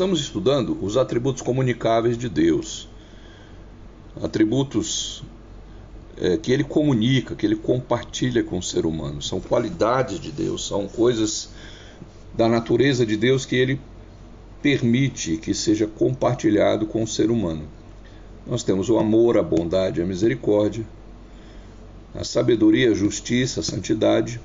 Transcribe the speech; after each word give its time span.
Estamos 0.00 0.20
estudando 0.20 0.78
os 0.82 0.96
atributos 0.96 1.42
comunicáveis 1.42 2.16
de 2.16 2.26
Deus, 2.26 2.88
atributos 4.22 5.22
é, 6.16 6.38
que 6.38 6.50
ele 6.50 6.64
comunica, 6.64 7.34
que 7.34 7.44
ele 7.44 7.54
compartilha 7.54 8.42
com 8.42 8.56
o 8.56 8.62
ser 8.62 8.86
humano. 8.86 9.20
São 9.20 9.40
qualidades 9.40 10.18
de 10.18 10.32
Deus, 10.32 10.66
são 10.66 10.88
coisas 10.88 11.50
da 12.34 12.48
natureza 12.48 13.04
de 13.04 13.14
Deus 13.14 13.44
que 13.44 13.54
ele 13.54 13.78
permite 14.62 15.36
que 15.36 15.52
seja 15.52 15.86
compartilhado 15.86 16.86
com 16.86 17.02
o 17.02 17.06
ser 17.06 17.30
humano. 17.30 17.68
Nós 18.46 18.62
temos 18.62 18.88
o 18.88 18.96
amor, 18.96 19.36
a 19.36 19.42
bondade, 19.42 20.00
a 20.00 20.06
misericórdia, 20.06 20.86
a 22.14 22.24
sabedoria, 22.24 22.90
a 22.90 22.94
justiça, 22.94 23.60
a 23.60 23.62
santidade, 23.62 24.40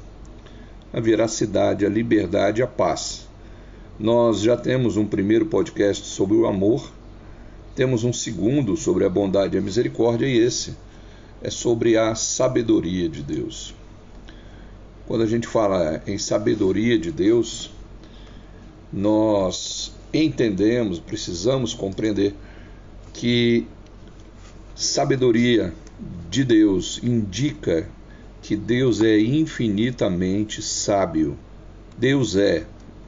a 0.91 0.99
veracidade, 0.99 1.85
a 1.85 1.89
liberdade 1.89 2.61
a 2.61 2.67
paz. 2.67 3.24
Nós 3.97 4.41
já 4.41 4.57
temos 4.57 4.97
um 4.97 5.05
primeiro 5.05 5.45
podcast 5.45 6.05
sobre 6.05 6.35
o 6.35 6.45
amor, 6.45 6.91
temos 7.73 8.03
um 8.03 8.11
segundo 8.11 8.75
sobre 8.75 9.05
a 9.05 9.09
bondade 9.09 9.55
e 9.55 9.57
a 9.57 9.61
misericórdia, 9.61 10.25
e 10.25 10.37
esse 10.37 10.75
é 11.41 11.49
sobre 11.49 11.95
a 11.95 12.13
sabedoria 12.13 13.07
de 13.07 13.23
Deus. 13.23 13.73
Quando 15.07 15.23
a 15.23 15.25
gente 15.25 15.47
fala 15.47 16.03
em 16.05 16.17
sabedoria 16.17 16.99
de 16.99 17.09
Deus, 17.09 17.71
nós 18.91 19.93
entendemos, 20.13 20.99
precisamos 20.99 21.73
compreender 21.73 22.35
que 23.13 23.65
sabedoria 24.75 25.73
de 26.29 26.43
Deus 26.43 26.99
indica 27.01 27.87
que 28.41 28.57
Deus 28.57 29.01
é 29.01 29.17
infinitamente 29.17 30.61
sábio. 30.61 31.37
Deus 31.97 32.35
é 32.35 32.65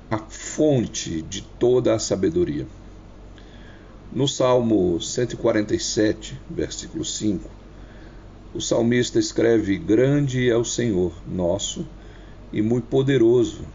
a 0.10 0.18
fonte 0.58 1.22
de 1.22 1.44
toda 1.44 1.94
a 1.94 2.00
sabedoria. 2.00 2.66
No 4.12 4.28
Salmo 4.28 5.00
147, 5.00 6.36
versículo 6.50 7.06
5, 7.06 7.48
o 8.56 8.60
salmista 8.60 9.20
escreve: 9.20 9.78
Grande 9.78 10.50
é 10.50 10.58
o 10.58 10.66
Senhor 10.66 11.14
nosso 11.28 11.86
e 12.52 12.60
muito 12.60 12.88
poderoso. 12.88 13.66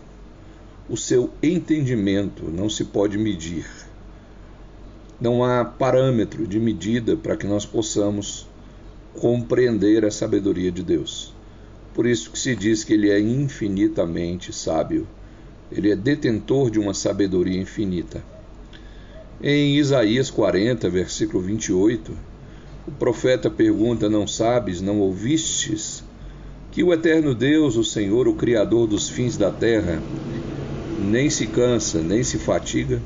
O 0.91 0.97
seu 0.97 1.31
entendimento 1.41 2.51
não 2.51 2.69
se 2.69 2.87
pode 2.87 3.17
medir. 3.17 3.65
Não 5.21 5.45
há 5.45 5.65
parâmetro 5.65 6.49
de 6.49 6.59
medida 6.59 7.17
para 7.17 7.37
que 7.37 7.47
nós 7.47 7.65
possamos 7.65 8.49
compreender 9.15 10.05
a 10.05 10.11
sabedoria 10.11 10.73
de 10.73 10.83
Deus. 10.83 11.33
Por 11.95 12.07
isso 12.07 12.33
que 12.33 12.39
se 12.41 12.57
diz 12.57 12.83
que 12.83 12.93
ele 12.95 13.09
é 13.09 13.21
infinitamente 13.21 14.53
sábio. 14.53 15.07
Ele 15.75 15.91
é 15.91 15.97
detentor 15.97 16.71
de 16.71 16.79
uma 16.79 16.93
sabedoria 16.93 17.61
infinita. 17.61 18.23
Em 19.43 19.77
Isaías 19.77 20.31
40, 20.31 20.89
versículo 20.91 21.43
28, 21.43 22.13
o 22.87 22.91
profeta 22.93 23.51
pergunta: 23.51 24.09
Não 24.09 24.27
sabes, 24.27 24.81
não 24.81 25.01
ouvistes? 25.01 26.05
Que 26.71 26.83
o 26.83 26.93
eterno 26.93 27.35
Deus, 27.35 27.77
o 27.77 27.85
Senhor, 27.85 28.29
o 28.29 28.35
Criador 28.35 28.87
dos 28.87 29.09
fins 29.09 29.37
da 29.37 29.51
terra, 29.51 30.01
nem 30.99 31.29
se 31.29 31.47
cansa, 31.47 32.01
nem 32.01 32.23
se 32.23 32.39
fatiga, 32.39 33.01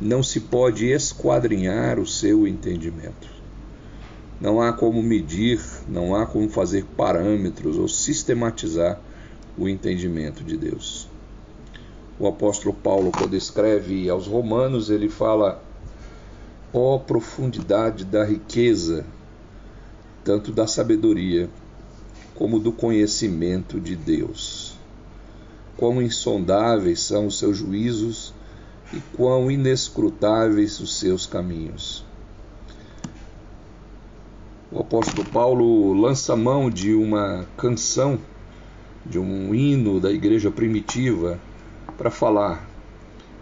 não 0.00 0.22
se 0.22 0.40
pode 0.40 0.86
esquadrinhar 0.86 1.98
o 1.98 2.06
seu 2.06 2.46
entendimento. 2.46 3.28
Não 4.40 4.60
há 4.60 4.72
como 4.72 5.02
medir, 5.02 5.60
não 5.88 6.14
há 6.14 6.26
como 6.26 6.48
fazer 6.48 6.84
parâmetros 6.96 7.78
ou 7.78 7.88
sistematizar 7.88 9.00
o 9.56 9.68
entendimento 9.68 10.42
de 10.42 10.56
Deus. 10.56 11.08
O 12.18 12.28
apóstolo 12.28 12.72
Paulo, 12.72 13.10
quando 13.10 13.34
escreve 13.34 14.08
aos 14.08 14.26
Romanos, 14.26 14.88
ele 14.88 15.08
fala 15.08 15.60
Ó 16.72 16.96
oh, 16.96 17.00
profundidade 17.00 18.04
da 18.04 18.24
riqueza, 18.24 19.04
tanto 20.24 20.52
da 20.52 20.66
sabedoria 20.66 21.48
como 22.34 22.58
do 22.58 22.72
conhecimento 22.72 23.80
de 23.80 23.94
Deus. 23.94 24.74
Quão 25.76 26.02
insondáveis 26.02 27.00
são 27.00 27.26
os 27.26 27.38
seus 27.38 27.58
juízos 27.58 28.34
e 28.92 29.00
quão 29.16 29.50
inescrutáveis 29.50 30.80
os 30.80 30.98
seus 30.98 31.26
caminhos. 31.26 32.04
O 34.70 34.80
apóstolo 34.80 35.24
Paulo 35.30 35.92
lança 35.94 36.34
mão 36.34 36.68
de 36.68 36.92
uma 36.94 37.46
canção, 37.56 38.18
de 39.06 39.18
um 39.18 39.54
hino 39.54 40.00
da 40.00 40.10
igreja 40.10 40.50
primitiva, 40.50 41.38
para 41.96 42.10
falar 42.10 42.68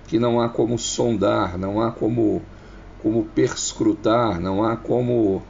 que 0.08 0.18
não 0.18 0.40
há 0.40 0.48
como 0.48 0.78
sondar, 0.78 1.58
não 1.58 1.80
há 1.80 1.90
como 1.90 2.42
como 3.02 3.24
perscrutar, 3.24 4.40
não 4.40 4.64
há 4.64 4.76
como, 4.76 5.42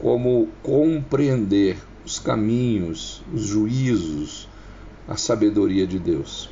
como 0.00 0.48
compreender 0.62 1.76
os 2.04 2.20
caminhos, 2.20 3.22
os 3.34 3.42
juízos, 3.42 4.48
a 5.08 5.16
sabedoria 5.16 5.84
de 5.86 5.98
Deus. 5.98 6.48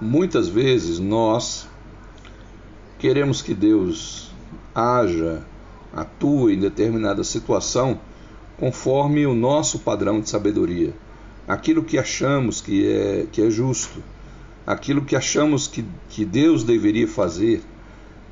Muitas 0.00 0.48
vezes 0.48 1.00
nós 1.00 1.66
queremos 2.98 3.42
que 3.42 3.54
Deus 3.54 4.30
haja, 4.74 5.44
atue 5.92 6.54
em 6.54 6.60
determinada 6.60 7.24
situação 7.24 7.98
conforme 8.58 9.26
o 9.26 9.34
nosso 9.34 9.80
padrão 9.80 10.20
de 10.20 10.28
sabedoria, 10.28 10.94
aquilo 11.46 11.84
que 11.84 11.98
achamos 11.98 12.60
que 12.60 12.86
é, 12.90 13.26
que 13.30 13.42
é 13.42 13.50
justo. 13.50 14.02
Aquilo 14.66 15.04
que 15.04 15.14
achamos 15.14 15.68
que, 15.68 15.84
que 16.08 16.24
Deus 16.24 16.64
deveria 16.64 17.06
fazer, 17.06 17.62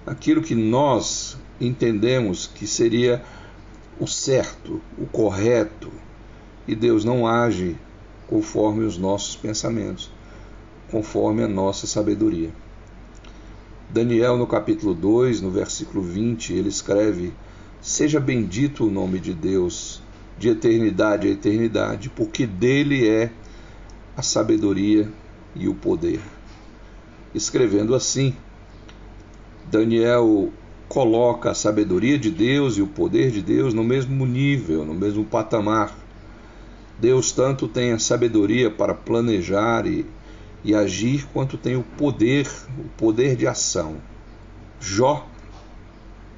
aquilo 0.06 0.40
que 0.40 0.54
nós 0.54 1.36
entendemos 1.60 2.46
que 2.46 2.66
seria 2.66 3.22
o 4.00 4.06
certo, 4.06 4.80
o 4.98 5.06
correto, 5.06 5.92
e 6.66 6.74
Deus 6.74 7.04
não 7.04 7.26
age 7.26 7.76
conforme 8.26 8.84
os 8.84 8.96
nossos 8.96 9.36
pensamentos, 9.36 10.10
conforme 10.90 11.42
a 11.42 11.48
nossa 11.48 11.86
sabedoria. 11.86 12.50
Daniel, 13.90 14.38
no 14.38 14.46
capítulo 14.46 14.94
2, 14.94 15.42
no 15.42 15.50
versículo 15.50 16.02
20, 16.02 16.54
ele 16.54 16.70
escreve: 16.70 17.32
Seja 17.80 18.18
bendito 18.18 18.86
o 18.86 18.90
nome 18.90 19.18
de 19.18 19.34
Deus, 19.34 20.01
de 20.42 20.48
eternidade 20.48 21.28
a 21.28 21.30
eternidade, 21.30 22.10
porque 22.10 22.44
dele 22.48 23.08
é 23.08 23.30
a 24.16 24.22
sabedoria 24.22 25.08
e 25.54 25.68
o 25.68 25.74
poder. 25.74 26.20
Escrevendo 27.32 27.94
assim, 27.94 28.34
Daniel 29.70 30.50
coloca 30.88 31.52
a 31.52 31.54
sabedoria 31.54 32.18
de 32.18 32.28
Deus 32.28 32.76
e 32.76 32.82
o 32.82 32.88
poder 32.88 33.30
de 33.30 33.40
Deus 33.40 33.72
no 33.72 33.84
mesmo 33.84 34.26
nível, 34.26 34.84
no 34.84 34.94
mesmo 34.94 35.24
patamar. 35.24 35.96
Deus 36.98 37.30
tanto 37.30 37.68
tem 37.68 37.92
a 37.92 37.98
sabedoria 38.00 38.68
para 38.68 38.94
planejar 38.94 39.86
e, 39.86 40.04
e 40.64 40.74
agir, 40.74 41.24
quanto 41.32 41.56
tem 41.56 41.76
o 41.76 41.84
poder, 41.96 42.50
o 42.76 42.88
poder 42.98 43.36
de 43.36 43.46
ação. 43.46 43.98
Jó, 44.80 45.24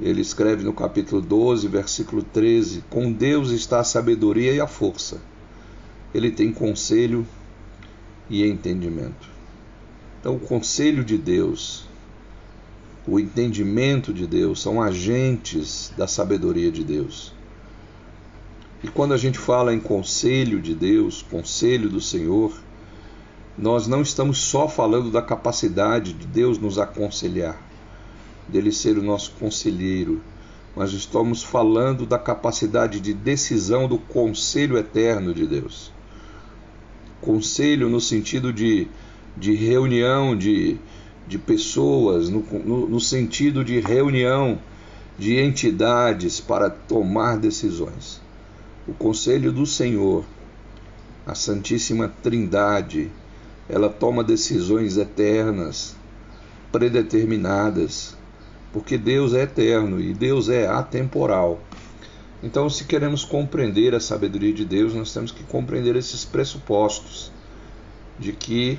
ele 0.00 0.21
escreve 0.21 0.65
no 0.65 0.72
capítulo 0.72 1.21
12, 1.21 1.69
versículo 1.69 2.22
13: 2.22 2.84
Com 2.91 3.12
Deus 3.12 3.50
está 3.50 3.81
a 3.81 3.84
sabedoria 3.84 4.53
e 4.53 4.60
a 4.60 4.66
força. 4.66 5.21
Ele 6.12 6.31
tem 6.31 6.53
conselho 6.53 7.27
e 8.28 8.44
entendimento. 8.44 9.28
Então, 10.21 10.36
o 10.36 10.41
conselho 10.41 11.04
de 11.04 11.19
Deus, 11.19 11.86
o 13.07 13.21
entendimento 13.21 14.13
de 14.13 14.27
Deus 14.27 14.63
são 14.63 14.83
agentes 14.83 15.92
da 15.97 16.07
sabedoria 16.07 16.72
de 16.72 16.83
Deus. 16.83 17.33
E 18.83 18.89
quando 18.89 19.15
a 19.15 19.16
gente 19.16 19.39
fala 19.39 19.72
em 19.74 19.80
conselho 19.80 20.60
de 20.60 20.74
Deus, 20.74 21.22
conselho 21.22 21.89
do 21.89 22.01
Senhor, 22.01 22.53
nós 23.57 23.86
não 23.86 24.03
estamos 24.03 24.39
só 24.39 24.69
falando 24.69 25.10
da 25.10 25.22
capacidade 25.22 26.13
de 26.13 26.27
Deus 26.27 26.59
nos 26.59 26.78
aconselhar, 26.78 27.57
dele 28.49 28.73
ser 28.73 28.99
o 28.99 29.03
nosso 29.03 29.33
conselheiro, 29.33 30.21
mas 30.77 30.93
estamos 30.93 31.43
falando 31.43 32.05
da 32.05 32.19
capacidade 32.19 33.01
de 33.01 33.15
decisão 33.15 33.89
do 33.89 33.99
conselho 33.99 34.77
eterno 34.77 35.33
de 35.33 35.47
Deus 35.47 35.95
conselho 37.25 37.89
no 37.89 38.01
sentido 38.01 38.53
de, 38.53 38.87
de 39.35 39.55
reunião 39.55 40.37
de, 40.37 40.77
de 41.27 41.39
pessoas, 41.39 42.29
no, 42.29 42.41
no, 42.41 42.87
no 42.87 43.01
sentido 43.01 43.65
de 43.65 43.81
reunião 43.81 44.59
de 45.19 45.41
entidades 45.41 46.39
para 46.39 46.69
tomar 46.69 47.39
decisões. 47.39 48.21
O 48.87 48.93
conselho 48.93 49.51
do 49.51 49.65
Senhor, 49.65 50.25
a 51.27 51.35
Santíssima 51.35 52.13
Trindade, 52.23 53.11
ela 53.69 53.89
toma 53.89 54.23
decisões 54.23 54.99
eternas, 54.99 55.97
predeterminadas, 56.71 58.15
porque 58.74 58.98
Deus 58.98 59.34
é 59.34 59.42
eterno 59.42 60.00
e 60.00 60.12
Deus 60.12 60.48
é 60.48 60.66
atemporal. 60.66 61.60
Então, 62.42 62.68
se 62.68 62.84
queremos 62.84 63.24
compreender 63.24 63.94
a 63.94 64.00
sabedoria 64.00 64.53
de 64.53 64.65
Deus, 64.65 64.92
nós 64.92 65.15
temos 65.15 65.30
que 65.30 65.44
compreender 65.44 65.94
esses 65.94 66.24
pressupostos. 66.24 67.32
de 68.16 68.32
que 68.32 68.78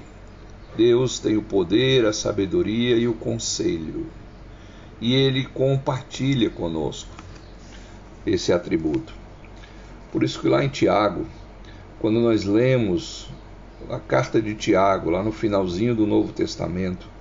Deus 0.77 1.19
tem 1.19 1.36
o 1.36 1.42
poder, 1.42 2.06
a 2.06 2.13
sabedoria 2.13 2.95
e 2.95 3.06
o 3.06 3.13
conselho. 3.13 4.07
E 5.01 5.13
ele 5.13 5.45
compartilha 5.45 6.50
conosco 6.50 7.12
esse 8.25 8.53
atributo. 8.53 9.13
Por 10.12 10.24
isso 10.24 10.39
que 10.39 10.47
lá 10.47 10.63
em 10.63 10.69
Tiago, 10.69 11.25
quando 12.00 12.19
nós 12.21 12.45
lemos 12.45 13.30
a 13.89 14.00
carta 14.00 14.42
de 14.42 14.56
Tiago, 14.56 15.09
lá 15.09 15.21
no 15.21 15.33
finalzinho 15.33 15.94
do 15.94 16.07
Novo 16.07 16.31
Testamento, 16.31 17.15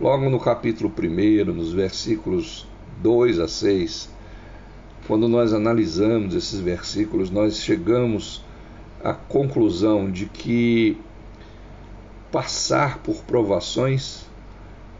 logo 0.00 0.30
no 0.30 0.40
capítulo 0.40 0.90
1, 0.90 1.44
nos 1.52 1.74
versículos 1.74 2.66
2 3.02 3.38
a 3.38 3.46
6, 3.46 4.08
quando 5.06 5.28
nós 5.28 5.52
analisamos 5.52 6.34
esses 6.34 6.58
versículos, 6.58 7.30
nós 7.30 7.58
chegamos 7.58 8.42
à 9.04 9.12
conclusão 9.12 10.10
de 10.10 10.24
que 10.24 10.96
passar 12.32 12.98
por 12.98 13.16
provações 13.24 14.24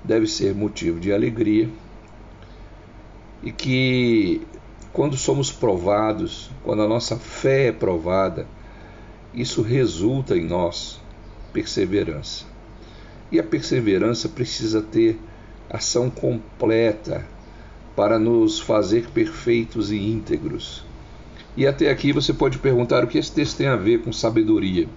deve 0.05 0.27
ser 0.27 0.55
motivo 0.55 1.01
de 1.01 1.13
alegria 1.13 1.71
e 3.43 3.51
que 3.53 4.43
quando 4.93 5.17
somos 5.17 5.51
provados, 5.51 6.51
quando 6.63 6.83
a 6.83 6.89
nossa 6.89 7.17
fé 7.17 7.69
é 7.69 7.73
provada, 7.73 8.47
isso 9.33 9.63
resulta 9.63 10.37
em 10.37 10.45
nós 10.45 11.01
perseverança. 11.53 12.50
E 13.31 13.39
a 13.39 13.43
perseverança 13.43 14.29
precisa 14.29 14.83
ter 14.83 15.19
ação 15.69 16.11
completa 16.11 17.27
para 17.95 18.19
nos 18.19 18.59
fazer 18.59 19.09
perfeitos 19.11 19.93
e 19.93 19.97
íntegros. 19.97 20.85
E 21.57 21.67
até 21.67 21.91
aqui 21.91 22.13
você 22.13 22.33
pode 22.33 22.59
perguntar 22.59 23.05
o 23.05 23.07
que 23.07 23.19
esse 23.19 23.33
texto 23.33 23.59
tem 23.59 23.67
a 23.67 23.77
ver 23.77 24.03
com 24.03 24.13
sabedoria. 24.13 24.89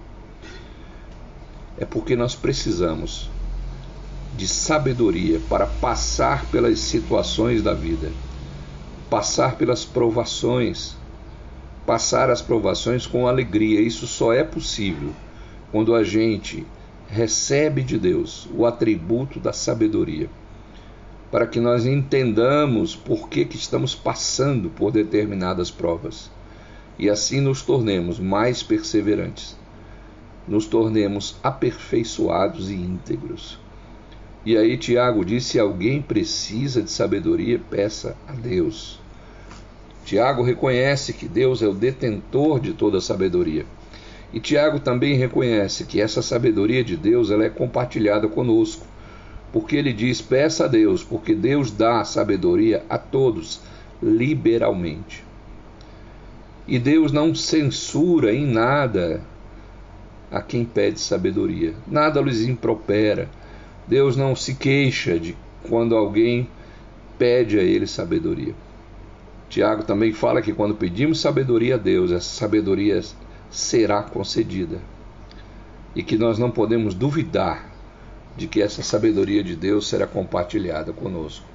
É 1.76 1.84
porque 1.84 2.14
nós 2.16 2.34
precisamos 2.34 3.30
de 4.36 4.48
sabedoria 4.48 5.40
para 5.48 5.66
passar 5.66 6.46
pelas 6.46 6.78
situações 6.78 7.62
da 7.62 7.72
vida, 7.72 8.10
passar 9.08 9.56
pelas 9.56 9.84
provações, 9.84 10.96
passar 11.86 12.30
as 12.30 12.40
provações 12.40 13.06
com 13.06 13.28
alegria. 13.28 13.80
Isso 13.80 14.06
só 14.06 14.32
é 14.32 14.42
possível 14.42 15.12
quando 15.70 15.94
a 15.94 16.02
gente 16.02 16.66
recebe 17.08 17.82
de 17.82 17.98
Deus 17.98 18.48
o 18.54 18.66
atributo 18.66 19.38
da 19.38 19.52
sabedoria, 19.52 20.28
para 21.30 21.46
que 21.46 21.60
nós 21.60 21.86
entendamos 21.86 22.94
por 22.94 23.28
que, 23.28 23.44
que 23.44 23.56
estamos 23.56 23.94
passando 23.94 24.70
por 24.70 24.90
determinadas 24.90 25.70
provas 25.70 26.30
e 26.98 27.10
assim 27.10 27.40
nos 27.40 27.62
tornemos 27.62 28.18
mais 28.18 28.62
perseverantes, 28.62 29.56
nos 30.46 30.66
tornemos 30.66 31.36
aperfeiçoados 31.42 32.70
e 32.70 32.74
íntegros. 32.74 33.58
E 34.44 34.56
aí 34.56 34.76
Tiago 34.76 35.24
diz: 35.24 35.44
se 35.44 35.58
alguém 35.58 36.00
precisa 36.00 36.82
de 36.82 36.90
sabedoria, 36.90 37.60
peça 37.70 38.16
a 38.28 38.32
Deus. 38.32 39.00
Tiago 40.04 40.42
reconhece 40.42 41.14
que 41.14 41.26
Deus 41.26 41.62
é 41.62 41.66
o 41.66 41.72
detentor 41.72 42.60
de 42.60 42.74
toda 42.74 42.98
a 42.98 43.00
sabedoria. 43.00 43.64
E 44.34 44.40
Tiago 44.40 44.80
também 44.80 45.16
reconhece 45.16 45.84
que 45.84 46.00
essa 46.00 46.20
sabedoria 46.20 46.84
de 46.84 46.96
Deus 46.96 47.30
ela 47.30 47.44
é 47.44 47.48
compartilhada 47.48 48.28
conosco. 48.28 48.84
Porque 49.52 49.76
ele 49.76 49.92
diz: 49.92 50.20
peça 50.20 50.64
a 50.64 50.68
Deus, 50.68 51.02
porque 51.02 51.34
Deus 51.34 51.70
dá 51.70 52.04
sabedoria 52.04 52.84
a 52.90 52.98
todos 52.98 53.60
liberalmente. 54.02 55.24
E 56.66 56.78
Deus 56.78 57.12
não 57.12 57.34
censura 57.34 58.34
em 58.34 58.44
nada 58.44 59.22
a 60.30 60.42
quem 60.42 60.64
pede 60.64 60.98
sabedoria. 60.98 61.72
Nada 61.86 62.20
lhes 62.20 62.42
impropera 62.42 63.28
Deus 63.86 64.16
não 64.16 64.34
se 64.34 64.54
queixa 64.54 65.18
de 65.18 65.36
quando 65.68 65.94
alguém 65.94 66.48
pede 67.18 67.58
a 67.58 67.62
ele 67.62 67.86
sabedoria. 67.86 68.54
Tiago 69.48 69.84
também 69.84 70.12
fala 70.12 70.40
que 70.40 70.52
quando 70.52 70.74
pedimos 70.74 71.20
sabedoria 71.20 71.74
a 71.74 71.78
Deus, 71.78 72.10
essa 72.10 72.34
sabedoria 72.34 73.00
será 73.54 74.02
concedida. 74.02 74.80
E 75.94 76.02
que 76.02 76.18
nós 76.18 76.38
não 76.38 76.50
podemos 76.50 76.92
duvidar 76.92 77.70
de 78.36 78.48
que 78.48 78.60
essa 78.60 78.82
sabedoria 78.82 79.44
de 79.44 79.54
Deus 79.54 79.88
será 79.88 80.06
compartilhada 80.06 80.92
conosco. 80.92 81.46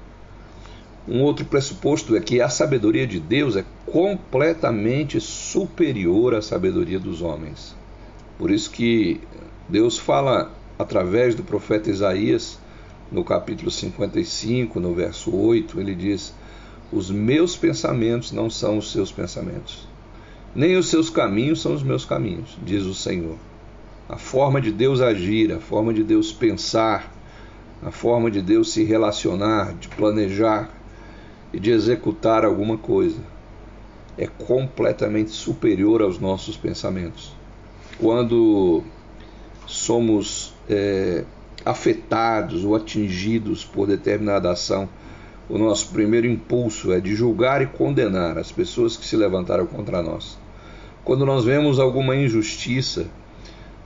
Um 1.06 1.22
outro 1.22 1.44
pressuposto 1.44 2.16
é 2.16 2.20
que 2.20 2.40
a 2.40 2.48
sabedoria 2.48 3.06
de 3.06 3.20
Deus 3.20 3.54
é 3.56 3.64
completamente 3.84 5.20
superior 5.20 6.34
à 6.34 6.40
sabedoria 6.40 6.98
dos 6.98 7.20
homens. 7.20 7.76
Por 8.38 8.50
isso 8.50 8.70
que 8.70 9.20
Deus 9.68 9.98
fala 9.98 10.50
através 10.78 11.34
do 11.34 11.42
profeta 11.42 11.90
Isaías, 11.90 12.58
no 13.12 13.22
capítulo 13.24 13.70
55, 13.70 14.80
no 14.80 14.94
verso 14.94 15.34
8, 15.36 15.80
ele 15.80 15.94
diz: 15.94 16.32
Os 16.90 17.10
meus 17.10 17.56
pensamentos 17.56 18.32
não 18.32 18.48
são 18.48 18.78
os 18.78 18.90
seus 18.90 19.12
pensamentos, 19.12 19.86
nem 20.54 20.76
os 20.76 20.88
seus 20.88 21.10
caminhos 21.10 21.60
são 21.60 21.74
os 21.74 21.82
meus 21.82 22.04
caminhos, 22.04 22.58
diz 22.62 22.84
o 22.84 22.94
Senhor. 22.94 23.36
A 24.08 24.16
forma 24.16 24.60
de 24.60 24.72
Deus 24.72 25.00
agir, 25.00 25.52
a 25.52 25.60
forma 25.60 25.94
de 25.94 26.02
Deus 26.02 26.32
pensar, 26.32 27.12
a 27.82 27.90
forma 27.90 28.30
de 28.30 28.42
Deus 28.42 28.72
se 28.72 28.84
relacionar, 28.84 29.74
de 29.74 29.88
planejar 29.88 30.70
e 31.52 31.60
de 31.60 31.70
executar 31.70 32.44
alguma 32.44 32.76
coisa 32.76 33.20
é 34.20 34.26
completamente 34.26 35.30
superior 35.30 36.02
aos 36.02 36.18
nossos 36.18 36.54
pensamentos. 36.54 37.32
Quando 37.98 38.82
somos 39.66 40.52
é, 40.68 41.24
afetados 41.64 42.62
ou 42.62 42.74
atingidos 42.74 43.64
por 43.64 43.86
determinada 43.86 44.50
ação, 44.50 44.88
o 45.50 45.58
nosso 45.58 45.88
primeiro 45.88 46.28
impulso 46.28 46.92
é 46.92 47.00
de 47.00 47.12
julgar 47.12 47.60
e 47.60 47.66
condenar 47.66 48.38
as 48.38 48.52
pessoas 48.52 48.96
que 48.96 49.04
se 49.04 49.16
levantaram 49.16 49.66
contra 49.66 50.00
nós. 50.00 50.38
Quando 51.04 51.26
nós 51.26 51.44
vemos 51.44 51.80
alguma 51.80 52.14
injustiça, 52.14 53.06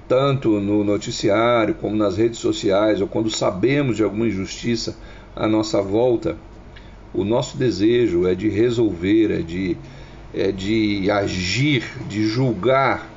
tanto 0.06 0.60
no 0.60 0.84
noticiário 0.84 1.74
como 1.74 1.96
nas 1.96 2.18
redes 2.18 2.38
sociais, 2.38 3.00
ou 3.00 3.06
quando 3.06 3.30
sabemos 3.30 3.96
de 3.96 4.04
alguma 4.04 4.26
injustiça 4.26 4.94
à 5.34 5.48
nossa 5.48 5.80
volta, 5.80 6.36
o 7.14 7.24
nosso 7.24 7.56
desejo 7.56 8.26
é 8.26 8.34
de 8.34 8.50
resolver, 8.50 9.30
é 9.30 9.40
de, 9.40 9.74
é 10.34 10.52
de 10.52 11.10
agir, 11.10 11.82
de 12.06 12.26
julgar 12.26 13.08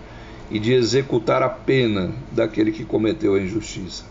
e 0.50 0.58
de 0.58 0.72
executar 0.72 1.44
a 1.44 1.50
pena 1.50 2.14
daquele 2.32 2.72
que 2.72 2.86
cometeu 2.86 3.36
a 3.36 3.42
injustiça. 3.42 4.06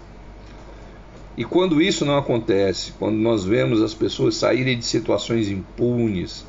E 1.36 1.44
quando 1.44 1.82
isso 1.82 2.04
não 2.04 2.16
acontece, 2.16 2.92
quando 2.98 3.16
nós 3.16 3.44
vemos 3.44 3.82
as 3.82 3.92
pessoas 3.92 4.36
saírem 4.36 4.78
de 4.78 4.84
situações 4.86 5.50
impunes, 5.50 6.46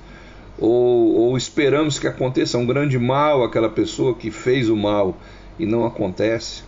ou, 0.57 1.13
ou 1.15 1.37
esperamos 1.37 1.99
que 1.99 2.07
aconteça 2.07 2.57
um 2.57 2.65
grande 2.65 2.97
mal 2.97 3.43
àquela 3.43 3.69
pessoa 3.69 4.15
que 4.15 4.31
fez 4.31 4.69
o 4.69 4.75
mal 4.75 5.17
e 5.59 5.65
não 5.65 5.85
acontece, 5.85 6.63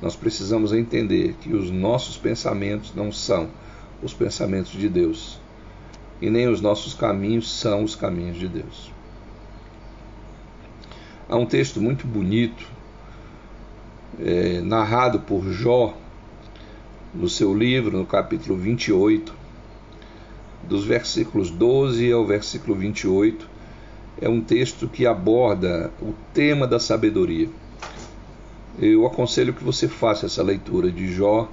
nós 0.00 0.14
precisamos 0.14 0.72
entender 0.72 1.34
que 1.40 1.52
os 1.52 1.70
nossos 1.70 2.16
pensamentos 2.16 2.94
não 2.94 3.10
são 3.10 3.48
os 4.02 4.14
pensamentos 4.14 4.72
de 4.72 4.88
Deus, 4.88 5.40
e 6.20 6.30
nem 6.30 6.48
os 6.48 6.60
nossos 6.60 6.94
caminhos 6.94 7.52
são 7.52 7.82
os 7.82 7.96
caminhos 7.96 8.38
de 8.38 8.46
Deus. 8.46 8.92
Há 11.28 11.36
um 11.36 11.46
texto 11.46 11.80
muito 11.80 12.06
bonito, 12.06 12.66
é, 14.20 14.60
narrado 14.60 15.20
por 15.20 15.44
Jó, 15.50 15.96
no 17.14 17.28
seu 17.28 17.54
livro, 17.54 17.98
no 17.98 18.06
capítulo 18.06 18.56
28, 18.58 19.34
dos 20.68 20.84
versículos 20.84 21.50
12 21.50 22.10
ao 22.10 22.24
versículo 22.24 22.74
28. 22.74 23.48
É 24.20 24.28
um 24.28 24.40
texto 24.40 24.88
que 24.88 25.06
aborda 25.06 25.90
o 26.00 26.14
tema 26.32 26.66
da 26.66 26.78
sabedoria. 26.78 27.48
Eu 28.78 29.06
aconselho 29.06 29.52
que 29.52 29.62
você 29.62 29.88
faça 29.88 30.26
essa 30.26 30.42
leitura 30.42 30.90
de 30.90 31.12
Jó 31.12 31.48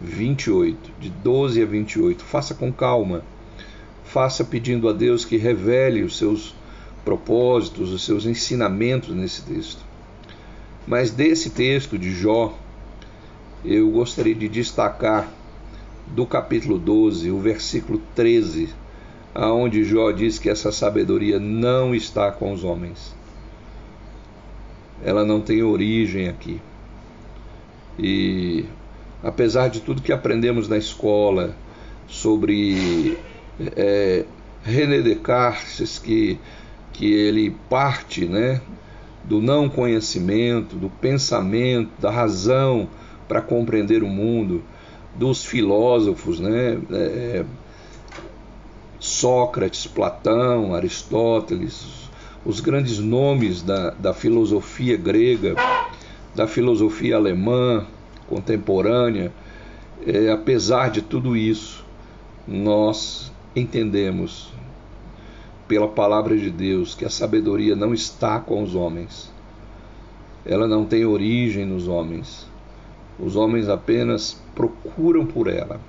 28, 0.00 0.92
de 0.98 1.10
12 1.10 1.62
a 1.62 1.66
28. 1.66 2.24
Faça 2.24 2.54
com 2.54 2.72
calma. 2.72 3.22
Faça 4.04 4.44
pedindo 4.44 4.88
a 4.88 4.92
Deus 4.92 5.24
que 5.24 5.36
revele 5.36 6.02
os 6.02 6.16
seus 6.16 6.54
propósitos, 7.04 7.92
os 7.92 8.04
seus 8.04 8.26
ensinamentos 8.26 9.14
nesse 9.14 9.42
texto. 9.42 9.84
Mas 10.86 11.10
desse 11.10 11.50
texto 11.50 11.98
de 11.98 12.10
Jó, 12.10 12.56
eu 13.64 13.90
gostaria 13.90 14.34
de 14.34 14.48
destacar 14.48 15.28
do 16.06 16.24
capítulo 16.24 16.78
12, 16.78 17.30
o 17.30 17.38
versículo 17.38 18.00
13, 18.14 18.68
aonde 19.34 19.84
Jó 19.84 20.10
diz 20.10 20.38
que 20.38 20.48
essa 20.48 20.72
sabedoria 20.72 21.38
não 21.38 21.94
está 21.94 22.30
com 22.30 22.52
os 22.52 22.64
homens. 22.64 23.14
Ela 25.04 25.24
não 25.24 25.40
tem 25.40 25.62
origem 25.62 26.28
aqui. 26.28 26.60
E 27.98 28.64
apesar 29.22 29.68
de 29.68 29.80
tudo 29.80 30.02
que 30.02 30.12
aprendemos 30.12 30.68
na 30.68 30.78
escola 30.78 31.54
sobre 32.06 33.18
é, 33.76 34.24
René 34.64 35.00
Descartes, 35.00 35.98
que 35.98 36.38
que 36.98 37.12
ele 37.12 37.54
parte 37.70 38.26
né, 38.26 38.60
do 39.22 39.40
não 39.40 39.68
conhecimento, 39.68 40.74
do 40.74 40.90
pensamento, 40.90 41.90
da 42.00 42.10
razão 42.10 42.88
para 43.28 43.42
compreender 43.42 44.02
o 44.02 44.08
mundo, 44.08 44.62
dos 45.14 45.44
filósofos, 45.44 46.40
né? 46.40 46.78
É, 46.90 47.44
Sócrates, 48.98 49.86
Platão, 49.86 50.74
Aristóteles, 50.74 52.08
os 52.44 52.60
grandes 52.60 52.98
nomes 52.98 53.62
da, 53.62 53.90
da 53.90 54.12
filosofia 54.12 54.96
grega, 54.96 55.54
da 56.34 56.46
filosofia 56.48 57.16
alemã 57.16 57.86
contemporânea, 58.28 59.32
é, 60.06 60.30
apesar 60.30 60.90
de 60.90 61.02
tudo 61.02 61.36
isso, 61.36 61.84
nós 62.46 63.32
entendemos 63.54 64.52
pela 65.66 65.88
palavra 65.88 66.36
de 66.36 66.50
Deus 66.50 66.94
que 66.94 67.04
a 67.04 67.10
sabedoria 67.10 67.76
não 67.76 67.92
está 67.92 68.40
com 68.40 68.62
os 68.62 68.74
homens. 68.74 69.32
Ela 70.46 70.66
não 70.66 70.84
tem 70.84 71.04
origem 71.04 71.66
nos 71.66 71.86
homens. 71.88 72.48
Os 73.18 73.36
homens 73.36 73.68
apenas 73.68 74.40
procuram 74.54 75.26
por 75.26 75.48
ela. 75.48 75.80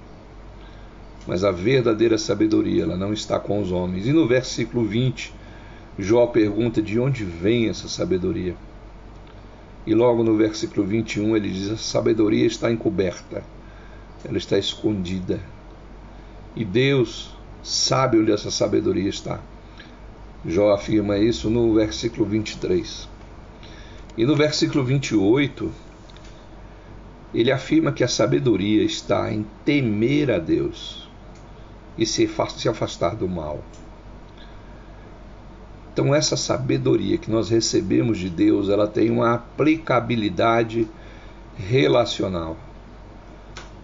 Mas 1.27 1.43
a 1.43 1.51
verdadeira 1.51 2.17
sabedoria, 2.17 2.83
ela 2.83 2.97
não 2.97 3.13
está 3.13 3.39
com 3.39 3.61
os 3.61 3.71
homens. 3.71 4.07
E 4.07 4.13
no 4.13 4.27
versículo 4.27 4.83
20, 4.83 5.33
Jó 5.97 6.25
pergunta 6.27 6.81
de 6.81 6.97
onde 6.97 7.25
vem 7.25 7.67
essa 7.67 7.89
sabedoria. 7.89 8.55
E 9.85 9.93
logo 9.93 10.23
no 10.23 10.37
versículo 10.37 10.87
21 10.87 11.35
ele 11.35 11.49
diz: 11.49 11.69
a 11.69 11.77
sabedoria 11.77 12.45
está 12.45 12.71
encoberta, 12.71 13.43
ela 14.23 14.37
está 14.37 14.57
escondida. 14.57 15.41
E 16.55 16.63
Deus 16.63 17.35
sabe 17.61 18.17
onde 18.17 18.31
essa 18.31 18.49
sabedoria 18.49 19.09
está. 19.09 19.41
Jó 20.45 20.71
afirma 20.71 21.17
isso 21.17 21.49
no 21.49 21.73
versículo 21.73 22.25
23. 22.25 23.09
E 24.17 24.25
no 24.25 24.35
versículo 24.35 24.83
28, 24.83 25.69
ele 27.33 27.51
afirma 27.51 27.91
que 27.91 28.03
a 28.03 28.07
sabedoria 28.07 28.83
está 28.83 29.31
em 29.31 29.45
temer 29.63 30.31
a 30.31 30.39
Deus 30.39 31.07
e 31.97 32.05
se 32.05 32.29
afastar 32.67 33.15
do 33.15 33.27
mal. 33.27 33.63
Então 35.93 36.15
essa 36.15 36.37
sabedoria 36.37 37.17
que 37.17 37.29
nós 37.29 37.49
recebemos 37.49 38.17
de 38.17 38.29
Deus, 38.29 38.69
ela 38.69 38.87
tem 38.87 39.11
uma 39.11 39.33
aplicabilidade 39.33 40.87
relacional. 41.57 42.55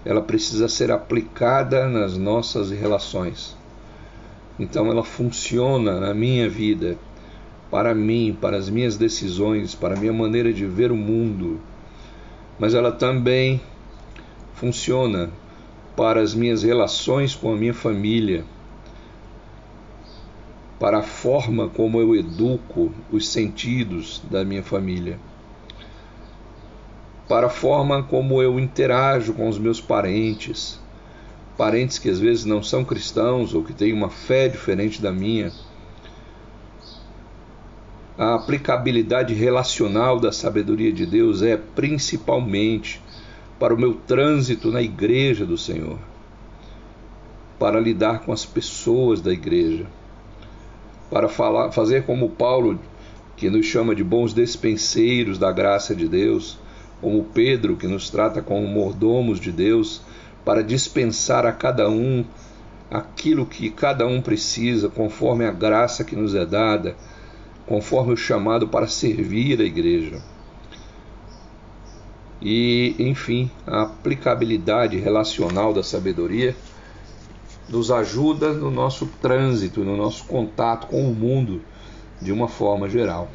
Ela 0.06 0.22
precisa 0.22 0.70
ser 0.70 0.92
aplicada 0.92 1.90
nas 1.90 2.18
nossas 2.18 2.72
relações. 2.72 3.58
Então 4.58 4.90
ela 4.90 5.04
funciona 5.04 6.00
na 6.00 6.14
minha 6.14 6.50
vida, 6.50 6.98
para 7.70 7.94
mim, 7.94 8.38
para 8.40 8.56
as 8.56 8.70
minhas 8.70 8.96
decisões, 8.96 9.75
para 9.75 9.96
a 9.96 10.00
minha 10.00 10.14
maneira 10.14 10.54
de 10.54 10.66
ver 10.66 10.92
o 10.92 10.96
mundo. 10.96 11.60
Mas 12.58 12.74
ela 12.74 12.92
também 12.92 13.62
funciona 14.54 15.30
para 15.96 16.22
as 16.22 16.34
minhas 16.34 16.64
relações 16.64 17.36
com 17.36 17.54
a 17.54 17.56
minha 17.56 17.74
família, 17.74 18.46
para 20.80 21.00
a 21.00 21.04
forma 21.04 21.70
como 21.70 22.00
eu 22.00 22.16
educo 22.16 22.92
os 23.12 23.30
sentidos 23.30 24.22
da 24.30 24.44
minha 24.44 24.64
família, 24.64 25.20
para 27.28 27.48
a 27.48 27.50
forma 27.50 28.04
como 28.04 28.42
eu 28.42 28.60
interajo 28.60 29.34
com 29.34 29.48
os 29.48 29.58
meus 29.58 29.82
parentes, 29.82 30.80
parentes 31.58 31.98
que 31.98 32.10
às 32.10 32.20
vezes 32.20 32.46
não 32.46 32.62
são 32.62 32.84
cristãos 32.84 33.54
ou 33.54 33.64
que 33.64 33.74
têm 33.74 33.94
uma 33.94 34.10
fé 34.10 34.48
diferente 34.48 35.02
da 35.02 35.12
minha. 35.12 35.52
A 38.18 38.36
aplicabilidade 38.36 39.34
relacional 39.34 40.22
da 40.22 40.32
sabedoria 40.32 40.94
de 40.94 41.06
Deus 41.06 41.42
é 41.42 41.58
principalmente 41.58 43.02
para 43.60 43.74
o 43.74 43.78
meu 43.78 43.94
trânsito 43.94 44.72
na 44.72 44.82
igreja 44.82 45.46
do 45.46 45.58
Senhor, 45.58 45.98
para 47.60 47.78
lidar 47.78 48.20
com 48.20 48.32
as 48.32 48.46
pessoas 48.46 49.20
da 49.20 49.34
igreja, 49.34 49.86
para 51.10 51.28
falar, 51.28 51.74
fazer 51.74 52.06
como 52.06 52.30
Paulo, 52.30 52.80
que 53.36 53.50
nos 53.50 53.66
chama 53.66 53.94
de 53.94 54.04
bons 54.04 54.34
despenseiros 54.34 55.38
da 55.38 55.52
graça 55.52 55.94
de 55.94 56.08
Deus, 56.08 56.58
como 57.02 57.26
Pedro, 57.34 57.76
que 57.76 57.86
nos 57.86 58.10
trata 58.10 58.42
como 58.42 58.66
mordomos 58.66 59.42
de 59.42 59.52
Deus, 59.52 60.02
para 60.46 60.64
dispensar 60.64 61.46
a 61.46 61.52
cada 61.52 61.90
um 61.90 62.24
aquilo 62.90 63.46
que 63.46 63.70
cada 63.70 64.08
um 64.08 64.22
precisa, 64.22 64.88
conforme 64.88 65.46
a 65.46 65.52
graça 65.52 66.06
que 66.06 66.16
nos 66.16 66.34
é 66.34 66.46
dada, 66.46 66.96
conforme 67.66 68.14
o 68.14 68.18
chamado 68.18 68.68
para 68.68 68.88
servir 68.88 69.60
a 69.60 69.64
igreja. 69.64 70.22
E, 72.42 72.96
enfim, 73.00 73.50
a 73.66 73.84
aplicabilidade 73.84 74.98
relacional 74.98 75.74
da 75.74 75.82
sabedoria 75.82 76.56
nos 77.68 77.90
ajuda 77.90 78.54
no 78.54 78.70
nosso 78.70 79.08
trânsito, 79.20 79.84
no 79.84 79.98
nosso 79.98 80.26
contato 80.26 80.88
com 80.88 81.10
o 81.10 81.16
mundo 81.16 81.62
de 82.22 82.32
uma 82.32 82.48
forma 82.48 82.88
geral. 82.88 83.30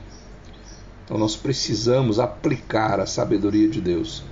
Então, 1.05 1.19
nós 1.19 1.35
precisamos 1.35 2.21
aplicar 2.21 3.01
a 3.01 3.07
sabedoria 3.07 3.69
de 3.69 3.81
Deus 3.81 4.23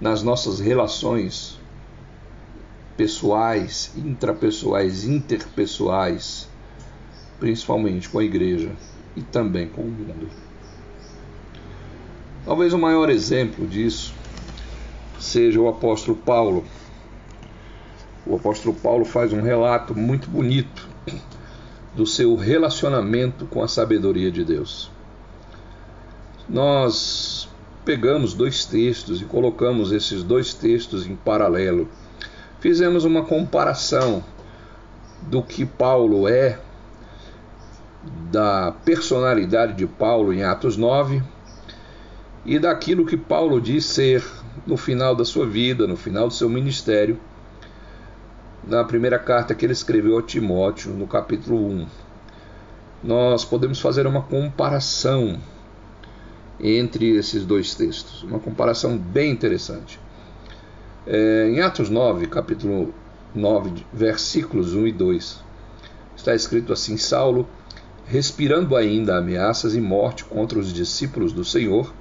nas 0.00 0.22
nossas 0.24 0.58
relações 0.58 1.60
pessoais, 2.96 3.92
intrapessoais, 3.96 5.04
interpessoais, 5.04 6.48
principalmente 7.38 8.08
com 8.08 8.18
a 8.18 8.24
igreja 8.24 8.72
e 9.16 9.22
também 9.22 9.68
com 9.68 9.82
o 9.82 9.86
mundo. 9.86 10.28
Talvez 12.44 12.72
o 12.72 12.78
maior 12.78 13.08
exemplo 13.08 13.66
disso 13.66 14.14
seja 15.18 15.60
o 15.60 15.68
apóstolo 15.68 16.16
Paulo. 16.16 16.64
O 18.26 18.36
apóstolo 18.36 18.74
Paulo 18.74 19.04
faz 19.04 19.32
um 19.32 19.42
relato 19.42 19.94
muito 19.94 20.28
bonito 20.28 20.88
do 21.94 22.06
seu 22.06 22.34
relacionamento 22.34 23.46
com 23.46 23.62
a 23.62 23.68
sabedoria 23.68 24.30
de 24.30 24.44
Deus. 24.44 24.90
Nós 26.48 27.48
pegamos 27.84 28.34
dois 28.34 28.64
textos 28.64 29.20
e 29.20 29.24
colocamos 29.24 29.92
esses 29.92 30.22
dois 30.22 30.52
textos 30.54 31.06
em 31.06 31.14
paralelo 31.14 31.88
fizemos 32.64 33.04
uma 33.04 33.22
comparação 33.22 34.24
do 35.20 35.42
que 35.42 35.66
Paulo 35.66 36.26
é, 36.26 36.58
da 38.30 38.72
personalidade 38.84 39.74
de 39.74 39.86
Paulo 39.86 40.32
em 40.32 40.42
Atos 40.42 40.76
9 40.76 41.22
e 42.44 42.58
daquilo 42.58 43.06
que 43.06 43.16
Paulo 43.16 43.60
diz 43.60 43.84
ser 43.84 44.24
no 44.66 44.76
final 44.76 45.14
da 45.14 45.24
sua 45.24 45.46
vida, 45.46 45.86
no 45.86 45.96
final 45.96 46.28
do 46.28 46.34
seu 46.34 46.48
ministério, 46.48 47.18
na 48.66 48.84
primeira 48.84 49.18
carta 49.18 49.54
que 49.54 49.64
ele 49.64 49.72
escreveu 49.72 50.18
a 50.18 50.22
Timóteo, 50.22 50.92
no 50.92 51.06
capítulo 51.06 51.56
1. 51.56 51.86
Nós 53.02 53.44
podemos 53.44 53.80
fazer 53.80 54.06
uma 54.06 54.22
comparação 54.22 55.38
entre 56.58 57.16
esses 57.16 57.44
dois 57.44 57.74
textos, 57.74 58.22
uma 58.22 58.38
comparação 58.38 58.96
bem 58.96 59.30
interessante. 59.30 60.00
É, 61.06 61.50
em 61.50 61.60
Atos 61.60 61.90
9, 61.90 62.26
capítulo 62.26 62.94
9, 63.34 63.84
versículos 63.92 64.74
1 64.74 64.86
e 64.86 64.92
2, 64.92 65.40
está 66.16 66.34
escrito 66.34 66.72
assim: 66.72 66.96
Saulo, 66.96 67.46
respirando 68.06 68.76
ainda 68.76 69.16
ameaças 69.16 69.74
e 69.74 69.80
morte 69.80 70.24
contra 70.24 70.58
os 70.58 70.72
discípulos 70.72 71.32
do 71.32 71.44
Senhor, 71.44 71.92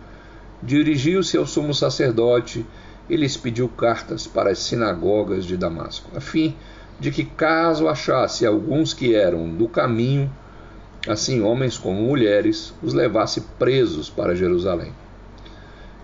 dirigiu-se 0.62 1.38
ao 1.38 1.46
sumo 1.46 1.74
sacerdote 1.74 2.66
e 3.10 3.16
lhes 3.16 3.36
pediu 3.36 3.68
cartas 3.70 4.28
para 4.28 4.52
as 4.52 4.60
sinagogas 4.60 5.46
de 5.46 5.58
Damasco, 5.58 6.10
a 6.16 6.22
fim 6.22 6.56
de 7.00 7.12
que, 7.12 7.26
caso 7.26 7.88
achasse 7.88 8.46
alguns 8.46 8.94
que 8.94 9.16
eram 9.16 9.50
do 9.50 9.68
caminho, 9.68 10.32
assim 11.08 11.42
homens 11.42 11.78
como 11.78 12.02
mulheres, 12.02 12.74
os 12.82 12.94
levasse 12.94 13.42
presos 13.60 14.10
para 14.10 14.36
Jerusalém. 14.36 14.94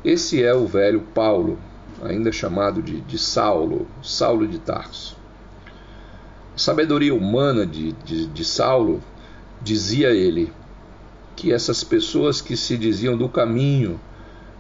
Esse 0.04 0.44
é 0.44 0.54
o 0.54 0.66
velho 0.66 1.02
Paulo, 1.14 1.58
ainda 2.04 2.32
chamado 2.32 2.82
de, 2.82 3.02
de 3.02 3.18
Saulo, 3.18 3.88
Saulo 4.02 4.48
de 4.48 4.60
Tarso. 4.60 5.18
A 6.56 6.58
sabedoria 6.58 7.14
humana 7.14 7.66
de, 7.66 7.94
de, 8.04 8.28
de 8.28 8.44
Saulo 8.44 9.02
dizia 9.62 10.10
ele 10.10 10.52
que 11.36 11.54
essas 11.54 11.84
pessoas 11.84 12.42
que 12.42 12.58
se 12.58 12.78
diziam 12.78 13.18
do 13.18 13.30
caminho, 13.30 14.00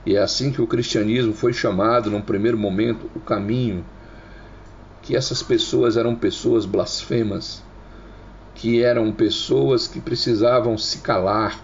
e 0.06 0.16
é 0.16 0.20
assim 0.20 0.52
que 0.52 0.62
o 0.62 0.68
cristianismo 0.68 1.34
foi 1.34 1.52
chamado 1.52 2.10
num 2.10 2.22
primeiro 2.22 2.58
momento, 2.58 3.10
o 3.16 3.20
caminho, 3.20 3.84
que 5.02 5.16
essas 5.16 5.44
pessoas 5.44 5.98
eram 5.98 6.16
pessoas 6.16 6.66
blasfemas, 6.66 7.62
que 8.56 8.82
eram 8.82 9.12
pessoas 9.12 9.88
que 9.88 10.00
precisavam 10.00 10.78
se 10.78 11.00
calar, 11.00 11.60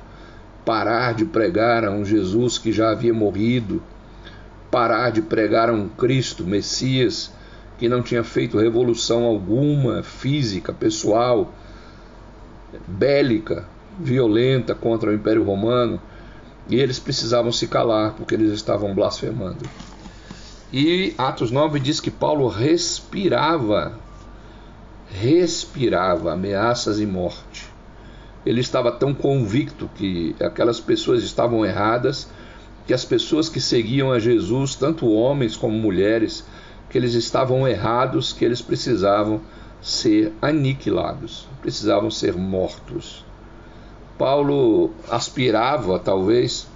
parar 0.66 1.14
de 1.14 1.26
pregar 1.26 1.86
a 1.86 1.92
um 1.92 2.04
Jesus 2.04 2.58
que 2.58 2.72
já 2.72 2.92
havia 2.92 3.14
morrido, 3.14 3.82
parar 4.72 5.12
de 5.12 5.22
pregar 5.22 5.70
a 5.70 5.74
um 5.74 5.88
Cristo, 5.88 6.44
Messias, 6.44 7.32
que 7.78 7.88
não 7.88 8.02
tinha 8.02 8.24
feito 8.24 8.58
revolução 8.58 9.24
alguma, 9.24 10.04
física, 10.04 10.74
pessoal, 10.74 11.54
bélica, 12.88 13.66
violenta 14.00 14.76
contra 14.76 15.10
o 15.10 15.14
Império 15.14 15.44
Romano, 15.44 16.00
E 16.68 16.80
eles 16.80 16.98
precisavam 16.98 17.52
se 17.52 17.68
calar 17.68 18.14
porque 18.14 18.34
eles 18.34 18.52
estavam 18.52 18.94
blasfemando. 18.96 19.70
E 20.74 21.14
Atos 21.18 21.52
9 21.52 21.80
diz 21.80 22.00
que 22.00 22.10
Paulo 22.10 22.48
respirava, 22.48 23.94
respirava 25.08 26.34
ameaças 26.34 27.00
e 27.00 27.06
morte. 27.06 27.70
Ele 28.46 28.62
estava 28.62 28.92
tão 28.92 29.14
convicto 29.14 29.90
que 29.96 30.36
aquelas 30.40 30.80
pessoas 30.80 31.24
estavam 31.24 31.66
erradas, 31.66 32.28
que 32.88 32.94
as 32.94 33.06
pessoas 33.06 33.48
que 33.48 33.62
seguiam 33.62 34.12
a 34.12 34.20
Jesus, 34.20 34.76
tanto 34.76 35.10
homens 35.10 35.56
como 35.56 35.78
mulheres, 35.78 36.46
que 36.90 36.98
eles 36.98 37.14
estavam 37.14 37.68
errados, 37.68 38.34
que 38.34 38.44
eles 38.44 38.62
precisavam 38.62 39.42
ser 39.86 40.34
aniquilados, 40.42 41.48
precisavam 41.62 42.10
ser 42.10 42.36
mortos. 42.36 43.24
Paulo 44.18 44.90
aspirava, 45.08 46.00
talvez, 46.00 46.68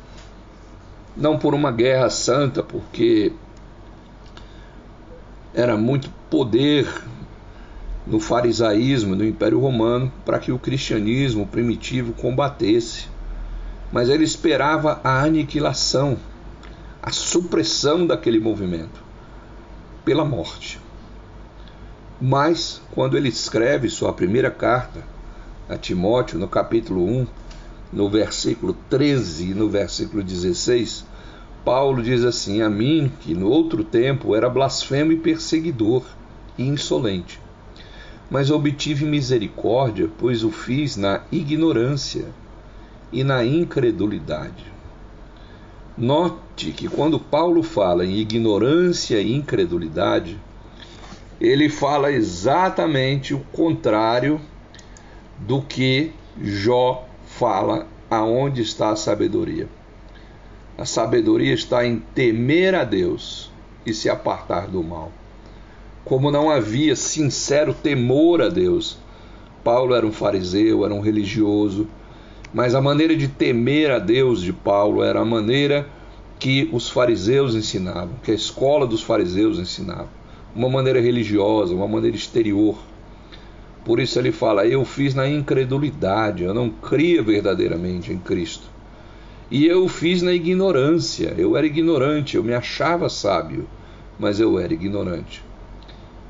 não 1.17 1.39
por 1.39 1.55
uma 1.55 1.71
guerra 1.71 2.11
santa, 2.11 2.61
porque 2.61 3.33
era 5.55 5.75
muito 5.75 6.11
poder 6.29 6.87
no 8.05 8.19
farisaísmo, 8.19 9.15
no 9.15 9.25
Império 9.25 9.59
Romano, 9.59 10.13
para 10.23 10.37
que 10.37 10.51
o 10.51 10.59
cristianismo 10.59 11.47
primitivo 11.47 12.13
combatesse. 12.13 13.07
Mas 13.91 14.07
ele 14.07 14.23
esperava 14.23 15.01
a 15.03 15.23
aniquilação, 15.23 16.15
a 17.01 17.09
supressão 17.09 18.05
daquele 18.05 18.39
movimento 18.39 19.03
pela 20.05 20.23
morte. 20.23 20.79
Mas, 22.21 22.81
quando 22.91 23.15
ele 23.15 23.29
escreve 23.29 23.87
sua 23.87 24.11
primeira 24.11 24.51
carta 24.51 25.01
a 25.69 25.77
Timóteo, 25.77 26.37
no 26.37 26.49
capítulo 26.49 27.05
1, 27.05 27.27
no 27.93 28.09
versículo 28.09 28.75
13 28.89 29.51
e 29.51 29.53
no 29.53 29.69
versículo 29.69 30.21
16, 30.21 31.05
Paulo 31.63 32.03
diz 32.03 32.25
assim: 32.25 32.61
A 32.61 32.69
mim, 32.69 33.09
que 33.21 33.33
no 33.33 33.47
outro 33.47 33.85
tempo 33.85 34.35
era 34.35 34.49
blasfemo 34.49 35.13
e 35.13 35.17
perseguidor 35.17 36.03
e 36.57 36.67
insolente, 36.67 37.39
mas 38.29 38.51
obtive 38.51 39.05
misericórdia, 39.05 40.09
pois 40.17 40.43
o 40.43 40.51
fiz 40.51 40.97
na 40.97 41.21
ignorância 41.31 42.25
e 43.13 43.23
na 43.23 43.45
incredulidade. 43.45 44.65
Note 45.97 46.71
que 46.71 46.89
quando 46.89 47.17
Paulo 47.17 47.63
fala 47.63 48.05
em 48.05 48.17
ignorância 48.17 49.21
e 49.21 49.33
incredulidade, 49.33 50.37
ele 51.39 51.69
fala 51.69 52.11
exatamente 52.11 53.33
o 53.33 53.39
contrário 53.51 54.41
do 55.37 55.61
que 55.61 56.11
Jó 56.41 57.07
fala 57.25 57.87
aonde 58.09 58.61
está 58.61 58.89
a 58.89 58.95
sabedoria. 58.95 59.67
A 60.77 60.85
sabedoria 60.85 61.53
está 61.53 61.85
em 61.85 61.99
temer 62.13 62.75
a 62.75 62.83
Deus 62.83 63.51
e 63.85 63.93
se 63.93 64.09
apartar 64.09 64.67
do 64.67 64.83
mal. 64.83 65.11
Como 66.03 66.31
não 66.31 66.49
havia 66.49 66.95
sincero 66.95 67.73
temor 67.73 68.41
a 68.41 68.49
Deus, 68.49 68.97
Paulo 69.63 69.93
era 69.93 70.05
um 70.05 70.11
fariseu, 70.11 70.85
era 70.85 70.93
um 70.93 71.01
religioso, 71.01 71.87
mas 72.53 72.73
a 72.73 72.81
maneira 72.81 73.15
de 73.15 73.27
temer 73.27 73.91
a 73.91 73.99
Deus 73.99 74.41
de 74.41 74.51
Paulo 74.51 75.03
era 75.03 75.19
a 75.19 75.25
maneira 75.25 75.87
que 76.39 76.69
os 76.71 76.89
fariseus 76.89 77.53
ensinavam, 77.53 78.15
que 78.23 78.31
a 78.31 78.35
escola 78.35 78.87
dos 78.87 79.03
fariseus 79.03 79.59
ensinava, 79.59 80.07
uma 80.55 80.69
maneira 80.69 80.99
religiosa, 80.99 81.73
uma 81.73 81.87
maneira 81.87 82.15
exterior. 82.15 82.77
Por 83.85 83.99
isso 83.99 84.19
ele 84.19 84.31
fala: 84.31 84.65
Eu 84.65 84.83
fiz 84.85 85.13
na 85.13 85.27
incredulidade, 85.27 86.43
eu 86.43 86.53
não 86.53 86.69
cria 86.69 87.21
verdadeiramente 87.23 88.11
em 88.11 88.17
Cristo. 88.17 88.67
E 89.51 89.65
eu 89.65 89.87
fiz 89.87 90.21
na 90.21 90.33
ignorância. 90.33 91.33
Eu 91.37 91.57
era 91.57 91.65
ignorante, 91.65 92.35
eu 92.37 92.43
me 92.43 92.53
achava 92.53 93.09
sábio, 93.09 93.67
mas 94.19 94.39
eu 94.39 94.59
era 94.59 94.73
ignorante. 94.73 95.43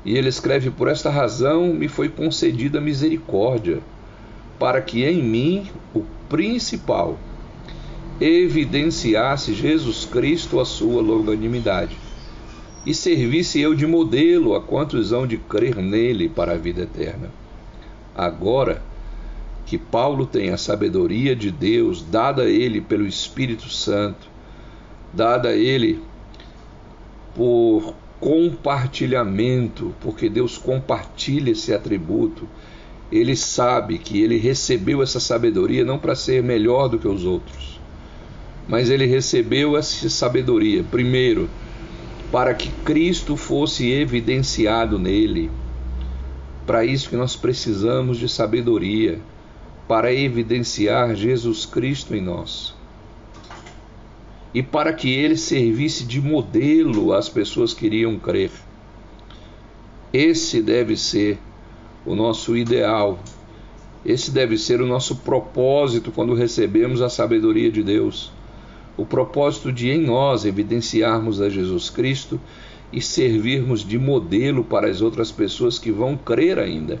E 0.04 0.16
ele 0.16 0.28
escreve: 0.28 0.70
Por 0.70 0.88
esta 0.88 1.10
razão 1.10 1.74
me 1.74 1.88
foi 1.88 2.08
concedida 2.08 2.80
misericórdia, 2.80 3.80
para 4.58 4.80
que 4.80 5.04
em 5.04 5.22
mim, 5.22 5.66
o 5.94 6.02
principal, 6.28 7.18
evidenciasse 8.20 9.54
Jesus 9.54 10.04
Cristo 10.04 10.60
a 10.60 10.64
sua 10.64 11.00
longanimidade, 11.00 11.96
e 12.84 12.94
servisse 12.94 13.60
eu 13.60 13.74
de 13.74 13.86
modelo 13.86 14.54
a 14.54 14.60
quantos 14.60 15.12
hão 15.12 15.26
de 15.26 15.36
crer 15.36 15.76
nele 15.76 16.28
para 16.28 16.52
a 16.52 16.56
vida 16.56 16.82
eterna. 16.82 17.30
Agora, 18.14 18.82
que 19.66 19.78
Paulo 19.78 20.26
tem 20.26 20.50
a 20.50 20.56
sabedoria 20.56 21.36
de 21.36 21.50
Deus 21.50 22.02
dada 22.02 22.42
a 22.42 22.48
ele 22.48 22.80
pelo 22.80 23.06
Espírito 23.06 23.68
Santo, 23.68 24.28
dada 25.12 25.50
a 25.50 25.54
ele 25.54 26.00
por 27.34 27.94
compartilhamento, 28.18 29.94
porque 30.00 30.28
Deus 30.28 30.58
compartilha 30.58 31.52
esse 31.52 31.72
atributo. 31.72 32.48
Ele 33.12 33.34
sabe 33.34 33.98
que 33.98 34.20
ele 34.20 34.36
recebeu 34.36 35.02
essa 35.02 35.20
sabedoria 35.20 35.84
não 35.84 35.98
para 35.98 36.14
ser 36.14 36.42
melhor 36.42 36.88
do 36.88 36.98
que 36.98 37.08
os 37.08 37.24
outros, 37.24 37.80
mas 38.68 38.88
ele 38.88 39.06
recebeu 39.06 39.76
essa 39.76 40.08
sabedoria, 40.08 40.84
primeiro, 40.84 41.48
para 42.30 42.54
que 42.54 42.70
Cristo 42.84 43.36
fosse 43.36 43.90
evidenciado 43.90 44.98
nele. 44.98 45.50
Para 46.66 46.84
isso 46.84 47.08
que 47.08 47.16
nós 47.16 47.34
precisamos 47.34 48.18
de 48.18 48.28
sabedoria 48.28 49.20
para 49.88 50.12
evidenciar 50.12 51.16
Jesus 51.16 51.66
Cristo 51.66 52.14
em 52.14 52.20
nós. 52.20 52.74
E 54.54 54.62
para 54.62 54.92
que 54.92 55.10
ele 55.10 55.36
servisse 55.36 56.04
de 56.04 56.20
modelo 56.20 57.12
às 57.12 57.28
pessoas 57.28 57.74
que 57.74 57.86
iriam 57.86 58.16
crer. 58.16 58.52
Esse 60.12 60.62
deve 60.62 60.96
ser 60.96 61.38
o 62.06 62.14
nosso 62.14 62.56
ideal. 62.56 63.18
Esse 64.06 64.30
deve 64.30 64.56
ser 64.56 64.80
o 64.80 64.86
nosso 64.86 65.16
propósito 65.16 66.12
quando 66.12 66.34
recebemos 66.34 67.02
a 67.02 67.08
sabedoria 67.08 67.70
de 67.70 67.82
Deus. 67.82 68.32
O 69.00 69.06
propósito 69.06 69.72
de 69.72 69.90
em 69.90 70.02
nós 70.02 70.44
evidenciarmos 70.44 71.40
a 71.40 71.48
Jesus 71.48 71.88
Cristo 71.88 72.40
e 72.92 73.00
servirmos 73.00 73.82
de 73.82 73.98
modelo 73.98 74.64
para 74.64 74.88
as 74.88 75.00
outras 75.00 75.30
pessoas 75.30 75.78
que 75.78 75.90
vão 75.90 76.16
crer 76.16 76.58
ainda 76.58 77.00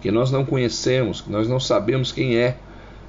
que 0.00 0.10
nós 0.10 0.30
não 0.30 0.44
conhecemos, 0.44 1.20
que 1.20 1.30
nós 1.30 1.48
não 1.48 1.60
sabemos 1.60 2.10
quem 2.10 2.36
é, 2.36 2.56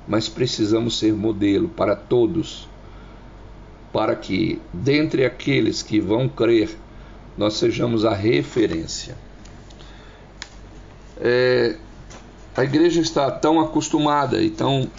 mas 0.08 0.28
precisamos 0.28 0.98
ser 0.98 1.14
modelo 1.14 1.70
para 1.70 1.96
todos, 1.96 2.68
para 3.94 4.16
que, 4.16 4.62
dentre 4.74 5.26
aqueles 5.26 5.82
que 5.82 6.00
vão 6.00 6.28
crer, 6.28 6.78
nós 7.38 7.56
sejamos 7.56 8.04
a 8.04 8.14
referência. 8.14 9.16
É, 11.20 11.78
a 12.56 12.64
igreja 12.64 13.00
está 13.00 13.32
tão 13.32 13.60
acostumada 13.60 14.42
e 14.42 14.50
tão 14.50 14.90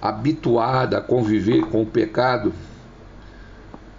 habituada 0.00 0.98
a 0.98 1.00
conviver 1.00 1.66
com 1.66 1.82
o 1.82 1.86
pecado 1.86 2.52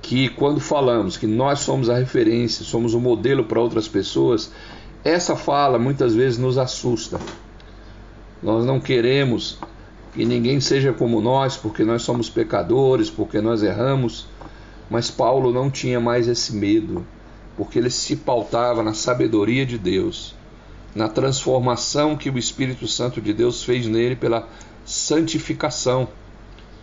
que 0.01 0.29
quando 0.29 0.59
falamos 0.59 1.15
que 1.15 1.27
nós 1.27 1.59
somos 1.59 1.89
a 1.89 1.97
referência, 1.97 2.65
somos 2.65 2.93
o 2.93 2.99
modelo 2.99 3.45
para 3.45 3.61
outras 3.61 3.87
pessoas, 3.87 4.51
essa 5.03 5.35
fala 5.35 5.77
muitas 5.77 6.15
vezes 6.15 6.39
nos 6.39 6.57
assusta. 6.57 7.19
Nós 8.41 8.65
não 8.65 8.79
queremos 8.79 9.59
que 10.13 10.25
ninguém 10.25 10.59
seja 10.59 10.91
como 10.91 11.21
nós, 11.21 11.55
porque 11.55 11.83
nós 11.83 12.01
somos 12.01 12.29
pecadores, 12.29 13.09
porque 13.09 13.39
nós 13.39 13.63
erramos. 13.63 14.27
Mas 14.89 15.09
Paulo 15.09 15.53
não 15.53 15.69
tinha 15.69 15.99
mais 15.99 16.27
esse 16.27 16.53
medo, 16.55 17.05
porque 17.55 17.79
ele 17.79 17.89
se 17.89 18.15
pautava 18.15 18.83
na 18.83 18.93
sabedoria 18.93 19.65
de 19.65 19.77
Deus, 19.77 20.35
na 20.93 21.07
transformação 21.07 22.17
que 22.17 22.29
o 22.29 22.37
Espírito 22.37 22.87
Santo 22.87 23.21
de 23.21 23.31
Deus 23.31 23.63
fez 23.63 23.87
nele 23.87 24.15
pela 24.15 24.47
santificação. 24.91 26.10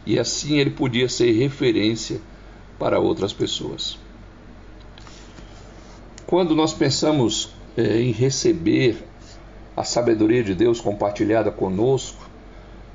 E 0.06 0.18
assim 0.18 0.58
ele 0.58 0.70
podia 0.70 1.08
ser 1.08 1.32
referência 1.32 2.20
para 2.78 2.98
outras 2.98 3.32
pessoas. 3.32 3.98
Quando 6.26 6.54
nós 6.54 6.72
pensamos 6.72 7.52
é, 7.76 8.00
em 8.00 8.10
receber 8.10 9.04
a 9.76 9.84
sabedoria 9.84 10.42
de 10.42 10.54
Deus 10.54 10.80
compartilhada 10.80 11.50
conosco, 11.50 12.28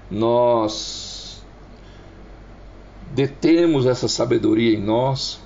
nós 0.09 1.43
detemos 3.13 3.85
essa 3.85 4.07
sabedoria 4.07 4.75
em 4.75 4.81
nós, 4.81 5.39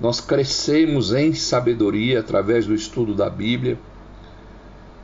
nós 0.00 0.20
crescemos 0.20 1.12
em 1.12 1.32
sabedoria 1.32 2.20
através 2.20 2.66
do 2.66 2.74
estudo 2.74 3.14
da 3.14 3.30
Bíblia, 3.30 3.78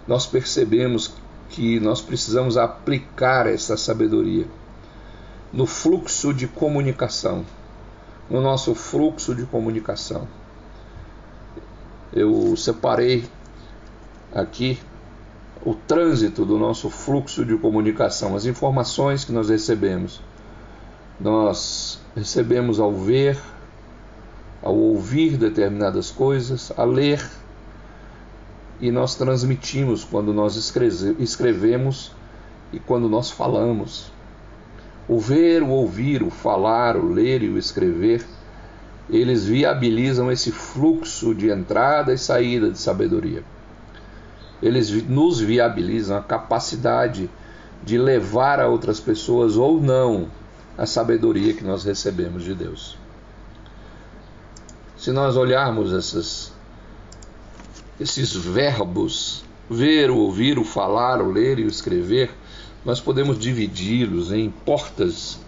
nós 0.06 0.26
percebemos 0.26 1.14
que 1.50 1.80
nós 1.80 2.00
precisamos 2.00 2.56
aplicar 2.56 3.46
essa 3.46 3.76
sabedoria 3.76 4.46
no 5.52 5.66
fluxo 5.66 6.32
de 6.32 6.46
comunicação, 6.46 7.44
no 8.28 8.40
nosso 8.40 8.74
fluxo 8.74 9.34
de 9.34 9.44
comunicação 9.46 10.28
eu 12.12 12.56
separei 12.56 13.24
aqui 14.32 14.78
o 15.64 15.74
trânsito 15.74 16.44
do 16.44 16.58
nosso 16.58 16.88
fluxo 16.88 17.44
de 17.44 17.56
comunicação, 17.56 18.34
as 18.34 18.46
informações 18.46 19.24
que 19.24 19.32
nós 19.32 19.48
recebemos. 19.48 20.20
Nós 21.20 22.00
recebemos 22.16 22.78
ao 22.78 22.92
ver, 22.92 23.38
ao 24.62 24.74
ouvir 24.74 25.37
determinadas 25.37 26.11
coisas, 26.11 26.72
a 26.76 26.84
ler, 26.84 27.22
e 28.80 28.90
nós 28.90 29.14
transmitimos 29.14 30.04
quando 30.04 30.32
nós 30.32 30.56
escrevemos 31.18 32.12
e 32.72 32.78
quando 32.78 33.08
nós 33.08 33.30
falamos. 33.30 34.12
O 35.08 35.18
ver, 35.18 35.62
o 35.62 35.68
ouvir, 35.68 36.22
o 36.22 36.30
falar, 36.30 36.96
o 36.96 37.08
ler 37.08 37.42
e 37.42 37.48
o 37.48 37.58
escrever, 37.58 38.24
eles 39.08 39.46
viabilizam 39.46 40.30
esse 40.30 40.52
fluxo 40.52 41.34
de 41.34 41.50
entrada 41.50 42.12
e 42.12 42.18
saída 42.18 42.70
de 42.70 42.78
sabedoria. 42.78 43.42
Eles 44.62 44.90
nos 45.08 45.40
viabilizam 45.40 46.18
a 46.18 46.22
capacidade 46.22 47.30
de 47.82 47.96
levar 47.96 48.60
a 48.60 48.68
outras 48.68 49.00
pessoas 49.00 49.56
ou 49.56 49.80
não 49.80 50.28
a 50.76 50.84
sabedoria 50.84 51.54
que 51.54 51.64
nós 51.64 51.84
recebemos 51.84 52.44
de 52.44 52.54
Deus. 52.54 52.98
Se 54.96 55.10
nós 55.12 55.36
olharmos 55.36 55.92
essas, 55.92 56.52
esses 58.00 58.34
verbos, 58.34 59.44
ver, 59.68 60.11
ouvir, 60.11 60.58
o 60.58 60.64
falar, 60.64 61.20
o 61.20 61.30
ler 61.30 61.58
e 61.58 61.64
o 61.64 61.68
escrever, 61.68 62.30
nós 62.84 63.00
podemos 63.00 63.38
dividi-los 63.38 64.32
em 64.32 64.50
portas, 64.50 65.40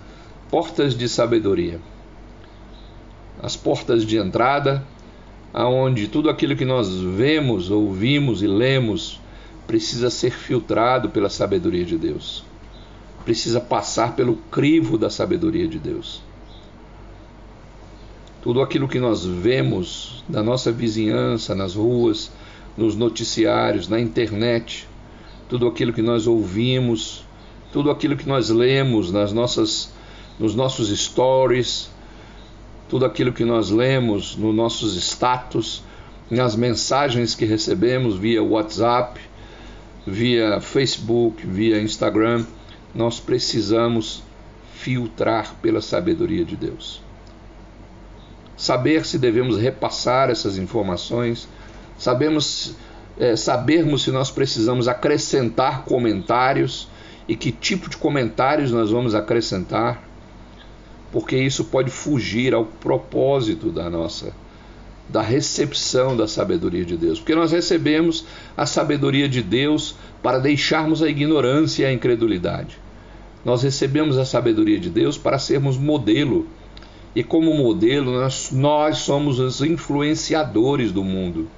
portas 0.51 0.97
de 0.97 1.09
sabedoria. 1.09 1.81
As 3.43 3.57
portas 3.57 4.05
de 4.05 4.19
entrada, 4.19 4.85
aonde 5.55 6.09
tudo 6.09 6.29
aquilo 6.29 6.57
que 6.57 6.65
nós 6.65 6.91
vemos, 7.01 7.71
ouvimos 7.71 8.43
e 8.43 8.47
lemos 8.47 9.21
precisa 9.67 10.11
ser 10.11 10.33
filtrado 10.33 11.09
pela 11.11 11.31
sabedoria 11.31 11.85
de 11.85 11.97
Deus. 11.97 12.45
Precisa 13.25 13.61
passar 13.61 14.17
pelo 14.17 14.37
crivo 14.51 14.99
da 14.99 15.09
sabedoria 15.09 15.69
de 15.69 15.79
Deus. 15.79 16.21
Tudo 18.43 18.63
aquilo 18.63 18.89
que 18.89 18.99
nós 18.99 19.25
vemos 19.25 20.25
da 20.29 20.43
nossa 20.43 20.73
vizinhança, 20.73 21.55
nas 21.55 21.75
ruas, 21.75 22.33
nos 22.77 22.97
noticiários, 22.97 23.89
na 23.89 24.01
internet, 24.01 24.89
tudo 25.49 25.67
aquilo 25.67 25.93
que 25.93 26.01
nós 26.01 26.27
ouvimos, 26.27 27.25
tudo 27.73 27.91
aquilo 27.91 28.17
que 28.17 28.27
nós 28.27 28.49
lemos 28.49 29.13
nas 29.13 29.33
nossas, 29.33 29.93
nos 30.39 30.55
nossos 30.55 30.89
stories, 30.89 31.91
tudo 32.89 33.05
aquilo 33.05 33.33
que 33.33 33.45
nós 33.45 33.71
lemos 33.71 34.37
nos 34.37 34.55
nossos 34.55 34.97
status, 34.97 35.83
nas 36.31 36.57
mensagens 36.57 37.35
que 37.35 37.45
recebemos 37.45 38.17
via 38.17 38.43
WhatsApp, 38.43 39.21
via 40.07 40.61
Facebook, 40.61 41.47
via 41.47 41.81
Instagram, 41.81 42.47
nós 42.95 43.21
precisamos 43.21 44.23
filtrar 44.75 45.55
pela 45.61 45.81
sabedoria 45.81 46.45
de 46.45 46.57
Deus. 46.57 47.10
Saber 48.61 49.07
se 49.07 49.17
devemos 49.19 49.57
repassar 49.57 50.29
essas 50.29 50.59
informações, 50.59 51.49
sabemos 51.97 52.77
é, 53.19 53.35
sabermos 53.35 54.03
se 54.03 54.11
nós 54.11 54.31
precisamos 54.31 54.87
acrescentar 54.87 55.87
comentários 55.87 56.87
e 57.27 57.35
que 57.35 57.51
tipo 57.51 57.89
de 57.89 57.97
comentários 57.97 58.71
nós 58.71 58.91
vamos 58.91 59.15
acrescentar, 59.15 60.07
porque 61.11 61.39
isso 61.39 61.65
pode 61.65 61.91
fugir 61.91 62.53
ao 62.53 62.67
propósito 62.67 63.71
da 63.71 63.89
nossa 63.89 64.31
da 65.09 65.23
recepção 65.23 66.15
da 66.15 66.29
sabedoria 66.29 66.85
de 66.85 66.99
Deus, 66.99 67.19
porque 67.19 67.35
nós 67.35 67.53
recebemos 67.53 68.27
a 68.55 68.67
sabedoria 68.67 69.27
de 69.27 69.43
Deus 69.43 69.95
para 70.23 70.39
deixarmos 70.39 71.03
a 71.03 71.09
ignorância 71.09 71.85
e 71.85 71.87
a 71.87 71.93
incredulidade. 71.95 72.79
Nós 73.43 73.63
recebemos 73.63 74.19
a 74.19 74.27
sabedoria 74.27 74.79
de 74.79 74.91
Deus 74.91 75.17
para 75.17 75.39
sermos 75.39 75.79
modelo. 75.79 76.47
E 77.15 77.25
como 77.25 77.53
modelo, 77.53 78.13
nós, 78.13 78.53
nós 78.53 78.99
somos 78.99 79.41
os 79.41 79.61
influenciadores 79.63 80.93
do 80.93 81.03
mundo. 81.03 81.49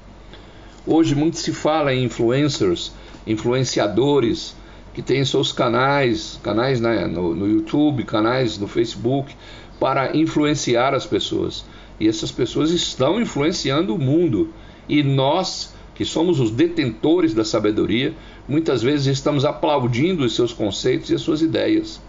Hoje 0.86 1.14
muito 1.14 1.36
se 1.36 1.52
fala 1.52 1.92
em 1.92 2.04
influencers, 2.04 2.92
influenciadores 3.26 4.56
que 4.94 5.02
têm 5.02 5.22
seus 5.26 5.52
canais, 5.52 6.40
canais 6.42 6.80
né, 6.80 7.06
no, 7.06 7.34
no 7.34 7.46
YouTube, 7.46 8.02
canais 8.04 8.56
no 8.56 8.66
Facebook, 8.66 9.34
para 9.78 10.16
influenciar 10.16 10.94
as 10.94 11.04
pessoas. 11.04 11.66
E 12.00 12.08
essas 12.08 12.32
pessoas 12.32 12.70
estão 12.70 13.20
influenciando 13.20 13.94
o 13.94 13.98
mundo. 13.98 14.54
E 14.88 15.02
nós, 15.02 15.74
que 15.94 16.04
somos 16.06 16.40
os 16.40 16.50
detentores 16.50 17.34
da 17.34 17.44
sabedoria, 17.44 18.14
muitas 18.48 18.82
vezes 18.82 19.06
estamos 19.06 19.44
aplaudindo 19.44 20.24
os 20.24 20.34
seus 20.34 20.52
conceitos 20.52 21.10
e 21.10 21.14
as 21.14 21.20
suas 21.20 21.42
ideias. 21.42 22.00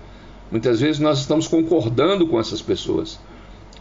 Muitas 0.49 0.79
vezes 0.79 0.99
nós 0.99 1.19
estamos 1.19 1.45
concordando 1.45 2.25
com 2.25 2.39
essas 2.39 2.61
pessoas. 2.61 3.19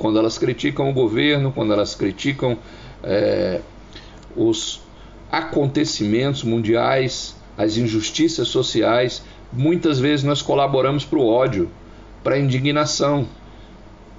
Quando 0.03 0.19
elas 0.19 0.37
criticam 0.37 0.91
o 0.91 0.93
governo, 0.93 1.53
quando 1.53 1.73
elas 1.73 1.95
criticam 1.95 2.59
é, 3.05 3.61
os 4.35 4.81
acontecimentos 5.31 6.43
mundiais, 6.43 7.37
as 7.57 7.77
injustiças 7.77 8.49
sociais, 8.49 9.23
muitas 9.53 10.01
vezes 10.01 10.25
nós 10.25 10.43
colaboramos 10.43 11.05
para 11.05 11.21
o 11.21 11.29
ódio, 11.29 11.71
para 12.25 12.35
a 12.35 12.38
indignação. 12.41 13.29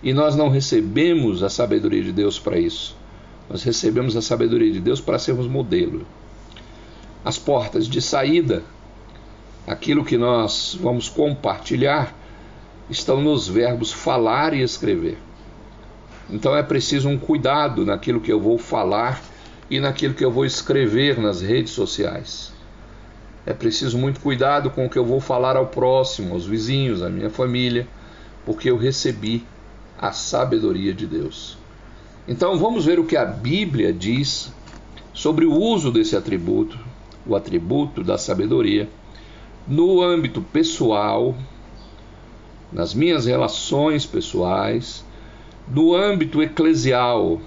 E 0.02 0.14
nós 0.14 0.38
não 0.38 0.48
recebemos 0.48 1.44
a 1.44 1.50
sabedoria 1.50 2.02
de 2.02 2.14
Deus 2.14 2.40
para 2.40 2.58
isso. 2.58 2.96
Nós 3.50 3.62
recebemos 3.62 4.16
a 4.16 4.22
sabedoria 4.22 4.72
de 4.72 4.80
Deus 4.80 5.02
para 5.02 5.20
sermos 5.20 5.48
modelo. 5.48 6.08
As 7.26 7.38
portas 7.38 7.90
de 7.90 8.02
saída, 8.02 8.64
aquilo 9.68 10.06
que 10.06 10.18
nós 10.18 10.80
vamos 10.82 11.10
compartilhar, 11.10 12.18
estão 12.90 13.22
nos 13.22 13.50
verbos 13.50 13.92
falar 13.92 14.54
e 14.54 14.62
escrever. 14.62 15.18
Então 16.30 16.56
é 16.56 16.64
preciso 16.64 17.10
um 17.10 17.18
cuidado 17.18 17.86
naquilo 17.86 18.22
que 18.22 18.32
eu 18.32 18.40
vou 18.40 18.58
falar 18.58 19.22
e 19.70 19.80
naquilo 19.80 20.14
que 20.14 20.24
eu 20.24 20.32
vou 20.32 20.46
escrever 20.46 21.20
nas 21.20 21.42
redes 21.42 21.74
sociais. 21.74 22.54
É 23.46 23.54
preciso 23.54 23.98
muito 23.98 24.22
cuidado 24.22 24.70
com 24.70 24.86
o 24.86 24.90
que 24.90 24.98
eu 24.98 25.06
vou 25.06 25.20
falar 25.20 25.58
ao 25.58 25.68
próximo, 25.68 26.34
aos 26.34 26.46
vizinhos, 26.46 27.02
à 27.02 27.10
minha 27.10 27.30
família, 27.30 27.88
porque 28.46 28.70
eu 28.70 28.78
recebi 28.78 29.46
a 30.00 30.12
sabedoria 30.12 30.94
de 30.94 31.06
Deus. 31.06 31.58
Então 32.28 32.58
vamos 32.58 32.86
ver 32.86 33.00
o 33.00 33.06
que 33.06 33.18
a 33.18 33.26
Bíblia 33.26 33.92
diz 33.92 34.52
sobre 35.14 35.46
o 35.46 35.54
uso 35.54 35.92
desse 35.92 36.16
atributo, 36.16 36.80
o 37.26 37.36
atributo 37.36 38.04
da 38.04 38.18
sabedoria, 38.18 38.90
no 39.68 40.02
âmbito 40.02 40.42
pessoal, 40.42 41.36
nas 42.72 42.94
minhas 42.94 43.26
relações 43.26 44.06
pessoais, 44.06 45.06
no 45.68 45.96
âmbito 45.96 46.42
eclesial, 46.42 47.40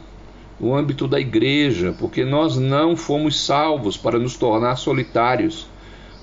no 0.58 0.74
âmbito 0.74 1.06
da 1.06 1.20
igreja, 1.20 1.94
porque 1.98 2.24
nós 2.24 2.56
não 2.56 2.96
fomos 2.96 3.38
salvos 3.38 3.96
para 3.96 4.18
nos 4.18 4.36
tornar 4.36 4.76
solitários. 4.76 5.66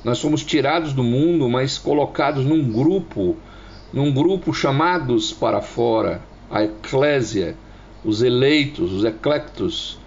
Nós 0.04 0.20
fomos 0.20 0.44
tirados 0.44 0.92
do 0.92 1.04
mundo, 1.04 1.48
mas 1.48 1.78
colocados 1.78 2.44
num 2.44 2.72
grupo, 2.72 3.38
num 3.94 4.12
grupo 4.12 4.54
chamados 4.54 5.32
para 5.32 5.62
fora, 5.62 6.22
a 6.50 6.64
eclésia, 6.64 7.56
os 8.04 8.22
eleitos, 8.22 8.92
os 8.92 9.06
eclectos, 9.06 10.00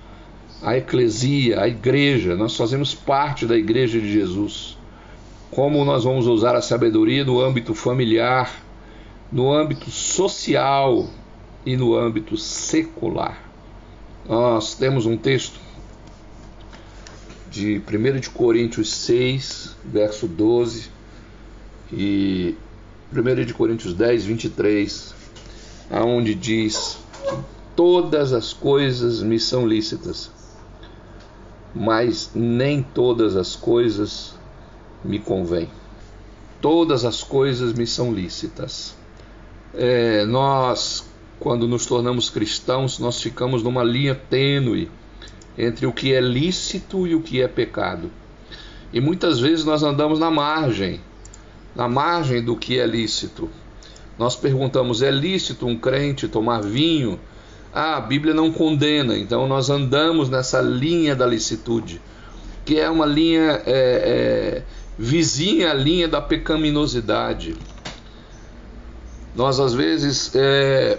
a 0.62 0.76
eclesia, 0.76 1.62
a 1.62 1.68
igreja. 1.68 2.34
Nós 2.34 2.56
fazemos 2.56 2.94
parte 2.94 3.46
da 3.46 3.56
igreja 3.56 4.00
de 4.00 4.12
Jesus. 4.12 4.76
Como 5.50 5.84
nós 5.84 6.04
vamos 6.04 6.26
usar 6.26 6.56
a 6.56 6.60
sabedoria 6.60 7.24
no 7.24 7.40
âmbito 7.40 7.74
familiar, 7.74 8.52
no 9.32 9.52
âmbito 9.52 9.90
social 9.90 11.06
e 11.66 11.76
no 11.76 11.94
âmbito 11.96 12.36
secular 12.38 13.46
nós 14.28 14.74
temos 14.74 15.06
um 15.06 15.16
texto 15.16 15.60
de 17.50 17.80
1 17.80 18.20
de 18.20 18.28
Coríntios 18.30 18.92
6, 18.92 19.76
verso 19.84 20.26
12 20.26 20.90
e 21.92 22.56
1 23.12 23.44
de 23.44 23.54
Coríntios 23.54 23.94
10, 23.94 24.24
23, 24.24 25.14
aonde 25.90 26.34
diz 26.34 26.98
todas 27.76 28.32
as 28.32 28.52
coisas 28.52 29.22
me 29.22 29.38
são 29.38 29.66
lícitas, 29.66 30.30
mas 31.74 32.30
nem 32.34 32.82
todas 32.82 33.36
as 33.36 33.54
coisas 33.54 34.34
me 35.04 35.20
convêm. 35.20 35.70
Todas 36.60 37.04
as 37.04 37.22
coisas 37.22 37.72
me 37.74 37.86
são 37.86 38.12
lícitas. 38.12 38.96
É, 39.72 40.24
nós 40.24 41.04
quando 41.38 41.68
nos 41.68 41.86
tornamos 41.86 42.30
cristãos, 42.30 42.98
nós 42.98 43.20
ficamos 43.20 43.62
numa 43.62 43.84
linha 43.84 44.14
tênue 44.14 44.90
entre 45.56 45.86
o 45.86 45.92
que 45.92 46.12
é 46.12 46.20
lícito 46.20 47.06
e 47.06 47.14
o 47.14 47.22
que 47.22 47.40
é 47.40 47.48
pecado. 47.48 48.10
E 48.92 49.00
muitas 49.00 49.40
vezes 49.40 49.64
nós 49.64 49.82
andamos 49.82 50.18
na 50.18 50.30
margem, 50.30 51.00
na 51.74 51.88
margem 51.88 52.42
do 52.42 52.56
que 52.56 52.78
é 52.78 52.86
lícito. 52.86 53.48
Nós 54.18 54.36
perguntamos: 54.36 55.02
é 55.02 55.10
lícito 55.10 55.66
um 55.66 55.76
crente 55.76 56.28
tomar 56.28 56.62
vinho? 56.62 57.18
Ah, 57.74 57.96
a 57.96 58.00
Bíblia 58.00 58.32
não 58.32 58.50
condena, 58.50 59.18
então 59.18 59.46
nós 59.46 59.68
andamos 59.68 60.30
nessa 60.30 60.62
linha 60.62 61.14
da 61.14 61.26
licitude. 61.26 62.00
que 62.64 62.80
é 62.80 62.90
uma 62.90 63.06
linha 63.06 63.62
é, 63.64 63.66
é, 63.66 64.62
vizinha 64.98 65.70
à 65.70 65.74
linha 65.74 66.08
da 66.08 66.20
pecaminosidade. 66.20 67.54
Nós 69.36 69.60
às 69.60 69.74
vezes 69.74 70.32
é, 70.34 70.98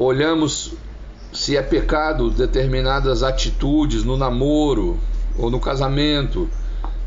olhamos 0.00 0.72
se 1.30 1.56
é 1.56 1.62
pecado 1.62 2.30
determinadas 2.30 3.22
atitudes 3.22 4.02
no 4.02 4.16
namoro 4.16 4.98
ou 5.38 5.50
no 5.50 5.60
casamento 5.60 6.48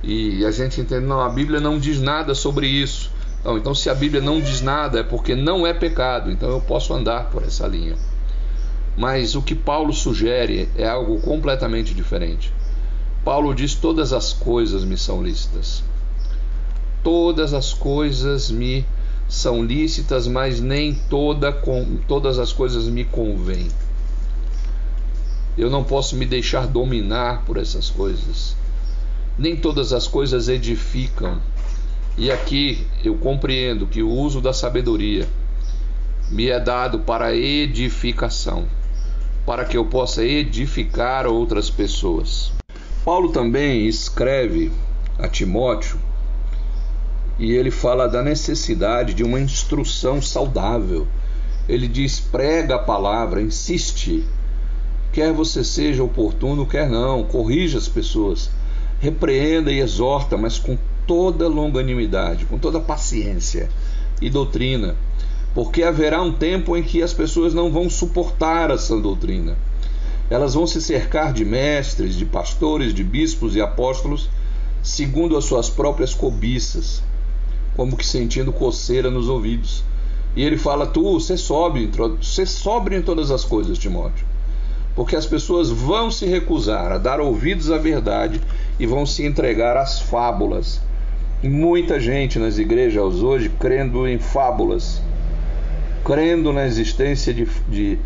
e 0.04 0.46
a 0.46 0.52
gente 0.52 0.80
entende, 0.80 1.06
não, 1.06 1.20
a 1.20 1.30
Bíblia 1.30 1.60
não 1.60 1.80
diz 1.80 2.00
nada 2.00 2.36
sobre 2.36 2.68
isso. 2.68 3.12
Não, 3.44 3.58
então, 3.58 3.74
se 3.74 3.90
a 3.90 3.96
Bíblia 3.96 4.22
não 4.22 4.40
diz 4.40 4.62
nada, 4.62 5.00
é 5.00 5.04
porque 5.04 5.34
não 5.34 5.66
é 5.66 5.74
pecado, 5.74 6.30
então 6.30 6.50
eu 6.50 6.62
posso 6.62 6.94
andar 6.94 7.30
por 7.30 7.42
essa 7.44 7.66
linha. 7.66 7.96
Mas 8.96 9.34
o 9.34 9.42
que 9.42 9.56
Paulo 9.56 9.92
sugere 9.92 10.70
é 10.78 10.88
algo 10.88 11.20
completamente 11.22 11.94
diferente. 11.94 12.54
Paulo 13.26 13.56
diz: 13.56 13.76
Todas 13.76 14.14
as 14.14 14.34
coisas 14.34 14.84
me 14.84 14.98
são 14.98 15.24
lícitas. 15.24 15.84
Todas 17.02 17.54
as 17.54 17.74
coisas 17.74 18.52
me 18.52 18.86
são 19.34 19.66
lícitas, 19.66 20.28
mas 20.28 20.62
nem 20.62 20.94
toda, 20.94 21.52
com, 21.52 21.98
todas 22.08 22.38
as 22.38 22.54
coisas 22.54 22.86
me 22.86 23.04
convêm. 23.04 23.68
Eu 25.58 25.72
não 25.72 25.84
posso 25.84 26.16
me 26.16 26.24
deixar 26.24 26.68
dominar 26.68 27.44
por 27.44 27.58
essas 27.58 27.90
coisas. 27.90 28.56
Nem 29.36 29.56
todas 29.56 29.92
as 29.92 30.08
coisas 30.08 30.48
edificam. 30.48 31.42
E 32.16 32.32
aqui 32.32 32.86
eu 33.04 33.16
compreendo 33.16 33.88
que 33.88 34.04
o 34.04 34.10
uso 34.10 34.40
da 34.40 34.54
sabedoria 34.54 35.28
me 36.30 36.50
é 36.50 36.60
dado 36.60 37.00
para 37.00 37.36
edificação 37.36 38.68
para 39.48 39.66
que 39.66 39.76
eu 39.76 39.86
possa 39.86 40.24
edificar 40.24 41.26
outras 41.26 41.72
pessoas. 41.72 42.54
Paulo 43.04 43.32
também 43.32 43.88
escreve 43.88 44.72
a 45.18 45.28
Timóteo 45.28 46.00
e 47.40 47.52
ele 47.52 47.72
fala 47.72 48.08
da 48.08 48.22
necessidade 48.22 49.14
de 49.14 49.24
uma 49.24 49.40
instrução 49.40 50.22
saudável. 50.22 51.08
Ele 51.68 51.88
diz: 51.88 52.20
prega 52.20 52.76
a 52.76 52.80
palavra, 52.80 53.42
insiste, 53.42 54.24
quer 55.12 55.32
você 55.32 55.64
seja 55.64 56.04
oportuno, 56.04 56.66
quer 56.66 56.90
não, 56.90 57.24
corrija 57.24 57.78
as 57.78 57.88
pessoas, 57.88 58.50
repreenda 59.00 59.72
e 59.72 59.80
exorta, 59.80 60.38
mas 60.38 60.60
com 60.60 60.78
toda 61.08 61.48
longanimidade, 61.48 62.46
com 62.46 62.58
toda 62.58 62.80
paciência 62.80 63.70
e 64.22 64.30
doutrina 64.30 64.96
porque 65.54 65.84
haverá 65.84 66.22
um 66.22 66.32
tempo 66.32 66.76
em 66.76 66.84
que 66.84 67.02
as 67.02 67.14
pessoas 67.14 67.54
não 67.54 67.72
vão 67.72 67.90
suportar 67.90 68.72
essa 68.72 69.00
doutrina. 69.00 69.56
Elas 70.30 70.56
vão 70.56 70.66
se 70.66 70.82
cercar 70.82 71.32
de 71.32 71.46
mestres, 71.46 72.16
de 72.16 72.26
pastores, 72.26 72.94
de 72.94 73.04
bispos 73.04 73.56
e 73.56 73.62
apóstolos, 73.62 74.30
segundo 74.82 75.38
as 75.38 75.46
suas 75.46 75.70
próprias 75.70 76.14
cobiças, 76.14 77.04
como 77.76 77.98
que 77.98 78.06
sentindo 78.06 78.52
coceira 78.52 79.10
nos 79.10 79.30
ouvidos. 79.30 79.84
E 80.36 80.44
ele 80.44 80.58
fala: 80.58 80.86
Tu, 80.86 81.02
você 81.02 81.38
sobe, 81.38 81.90
você 82.22 82.46
sobre 82.46 82.98
em 82.98 83.02
todas 83.02 83.32
as 83.32 83.44
coisas, 83.44 83.78
Timóteo. 83.78 84.26
Porque 84.96 85.16
as 85.16 85.26
pessoas 85.26 85.70
vão 85.70 86.12
se 86.12 86.26
recusar 86.26 86.92
a 86.92 86.98
dar 86.98 87.20
ouvidos 87.20 87.72
à 87.72 87.78
verdade 87.78 88.40
e 88.80 88.86
vão 88.86 89.06
se 89.06 89.26
entregar 89.26 89.76
às 89.76 90.00
fábulas. 90.00 90.82
Muita 91.42 92.00
gente 92.00 92.40
nas 92.40 92.58
igrejas 92.58 93.16
hoje 93.16 93.50
crendo 93.60 94.08
em 94.08 94.18
fábulas 94.18 95.02
crendo 96.04 96.52
na 96.52 96.66
existência 96.66 97.34
de, 97.34 97.48
de, 97.70 97.98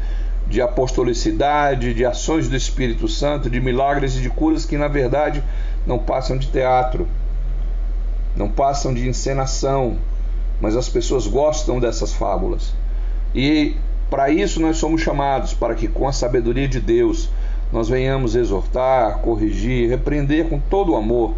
de 0.48 0.62
apostolicidade, 0.62 1.94
de 1.94 2.06
ações 2.06 2.48
do 2.48 2.56
Espírito 2.56 3.08
Santo, 3.08 3.50
de 3.50 3.60
milagres 3.60 4.16
e 4.16 4.22
de 4.22 4.30
curas 4.30 4.66
que 4.66 4.78
na 4.78 4.88
verdade 4.88 5.44
não 5.86 5.98
passam 5.98 6.38
de 6.38 6.48
teatro, 6.48 7.08
não 8.38 8.50
passam 8.50 8.94
de 8.94 9.08
encenação, 9.08 9.98
mas 10.62 10.76
as 10.76 10.88
pessoas 10.88 11.28
gostam 11.28 11.80
dessas 11.80 12.14
fábulas. 12.14 12.74
E 13.34 13.76
para 14.10 14.30
isso 14.30 14.62
nós 14.62 14.78
somos 14.78 15.02
chamados, 15.02 15.54
para 15.54 15.76
que 15.76 15.88
com 15.88 16.08
a 16.08 16.14
sabedoria 16.14 16.68
de 16.68 16.80
Deus 16.80 17.30
nós 17.72 17.90
venhamos 17.90 18.36
exortar, 18.36 19.20
corrigir, 19.20 19.90
repreender 19.90 20.48
com 20.48 20.60
todo 20.60 20.94
o 20.94 20.96
amor, 20.96 21.34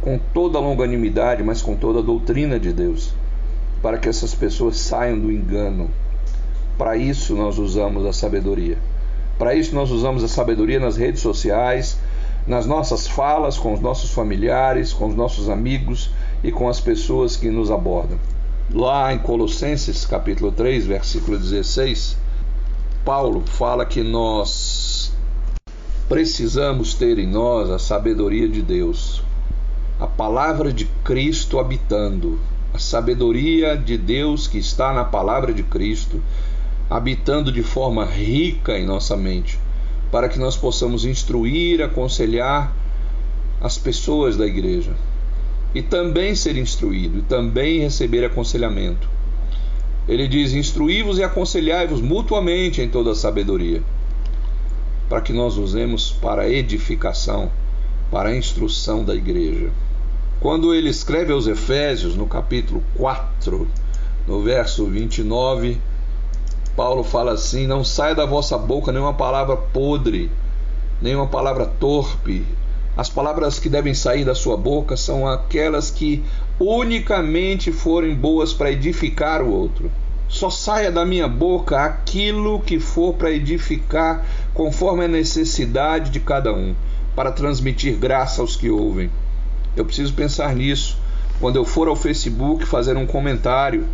com 0.00 0.18
toda 0.32 0.58
a 0.58 0.60
longanimidade, 0.60 1.42
mas 1.42 1.60
com 1.60 1.76
toda 1.76 1.98
a 1.98 2.02
doutrina 2.02 2.58
de 2.58 2.72
Deus, 2.72 3.14
para 3.82 3.98
que 3.98 4.08
essas 4.08 4.34
pessoas 4.34 4.78
saiam 4.78 5.18
do 5.18 5.30
engano 5.30 5.90
para 6.76 6.96
isso 6.96 7.36
nós 7.36 7.58
usamos 7.58 8.04
a 8.04 8.12
sabedoria. 8.12 8.78
Para 9.38 9.54
isso 9.54 9.74
nós 9.74 9.90
usamos 9.90 10.24
a 10.24 10.28
sabedoria 10.28 10.80
nas 10.80 10.96
redes 10.96 11.20
sociais, 11.20 11.98
nas 12.46 12.66
nossas 12.66 13.06
falas 13.06 13.56
com 13.56 13.72
os 13.72 13.80
nossos 13.80 14.10
familiares, 14.10 14.92
com 14.92 15.06
os 15.06 15.14
nossos 15.14 15.48
amigos 15.48 16.10
e 16.44 16.52
com 16.52 16.68
as 16.68 16.78
pessoas 16.78 17.36
que 17.36 17.50
nos 17.50 17.70
abordam. 17.70 18.18
Lá 18.70 19.12
em 19.14 19.18
Colossenses, 19.18 20.04
capítulo 20.04 20.52
3, 20.52 20.86
versículo 20.86 21.38
16, 21.38 22.18
Paulo 23.02 23.42
fala 23.46 23.86
que 23.86 24.02
nós 24.02 25.10
precisamos 26.06 26.92
ter 26.92 27.18
em 27.18 27.26
nós 27.26 27.70
a 27.70 27.78
sabedoria 27.78 28.46
de 28.46 28.60
Deus, 28.60 29.22
a 29.98 30.06
palavra 30.06 30.70
de 30.70 30.84
Cristo 31.02 31.58
habitando, 31.58 32.38
a 32.74 32.78
sabedoria 32.78 33.74
de 33.74 33.96
Deus 33.96 34.46
que 34.46 34.58
está 34.58 34.92
na 34.92 35.04
palavra 35.04 35.52
de 35.52 35.62
Cristo 35.62 36.22
habitando 36.90 37.50
de 37.50 37.62
forma 37.62 38.04
rica 38.04 38.78
em 38.78 38.84
nossa 38.84 39.16
mente, 39.16 39.58
para 40.12 40.28
que 40.28 40.38
nós 40.38 40.56
possamos 40.56 41.06
instruir, 41.06 41.82
aconselhar 41.82 42.70
as 43.62 43.78
pessoas 43.78 44.36
da 44.36 44.46
igreja 44.46 44.92
e 45.74 45.82
também 45.82 46.34
ser 46.34 46.56
instruído 46.56 47.18
e 47.18 47.22
também 47.22 47.80
receber 47.80 48.24
aconselhamento. 48.24 49.08
Ele 50.06 50.28
diz: 50.28 50.52
Instruí-vos 50.52 51.18
e 51.18 51.24
aconselhai-vos 51.24 52.00
mutuamente 52.00 52.80
em 52.80 52.88
toda 52.88 53.12
a 53.12 53.14
sabedoria, 53.14 53.82
para 55.08 55.20
que 55.20 55.32
nós 55.32 55.56
usemos 55.56 56.12
para 56.12 56.42
a 56.42 56.48
edificação, 56.48 57.50
para 58.10 58.28
a 58.28 58.36
instrução 58.36 59.02
da 59.02 59.14
igreja. 59.14 59.70
Quando 60.40 60.74
ele 60.74 60.90
escreve 60.90 61.32
aos 61.32 61.46
Efésios, 61.46 62.14
no 62.14 62.26
capítulo 62.26 62.82
4, 62.96 63.66
no 64.28 64.42
verso 64.42 64.84
29, 64.86 65.78
Paulo 66.76 67.02
fala 67.02 67.32
assim: 67.32 67.66
Não 67.66 67.82
saia 67.82 68.14
da 68.14 68.26
vossa 68.26 68.58
boca 68.58 68.92
nenhuma 68.92 69.14
palavra 69.14 69.56
podre, 69.56 70.30
nenhuma 71.00 71.26
palavra 71.26 71.66
torpe. 71.66 72.44
As 72.96 73.08
palavras 73.08 73.58
que 73.58 73.68
devem 73.68 73.92
sair 73.92 74.24
da 74.24 74.34
sua 74.36 74.56
boca 74.56 74.96
são 74.96 75.26
aquelas 75.26 75.90
que 75.90 76.22
unicamente 76.60 77.72
forem 77.72 78.14
boas 78.14 78.52
para 78.52 78.70
edificar 78.70 79.42
o 79.42 79.50
outro. 79.50 79.90
Só 80.28 80.48
saia 80.48 80.92
da 80.92 81.04
minha 81.04 81.26
boca 81.26 81.80
aquilo 81.80 82.60
que 82.60 82.78
for 82.78 83.14
para 83.14 83.32
edificar 83.32 84.24
conforme 84.52 85.04
a 85.04 85.08
necessidade 85.08 86.10
de 86.10 86.20
cada 86.20 86.52
um, 86.52 86.74
para 87.16 87.32
transmitir 87.32 87.96
graça 87.96 88.40
aos 88.40 88.54
que 88.54 88.70
ouvem. 88.70 89.10
Eu 89.76 89.84
preciso 89.84 90.14
pensar 90.14 90.54
nisso 90.54 90.96
quando 91.40 91.56
eu 91.56 91.64
for 91.64 91.88
ao 91.88 91.96
Facebook 91.96 92.64
fazer 92.64 92.96
um 92.96 93.06
comentário 93.06 93.86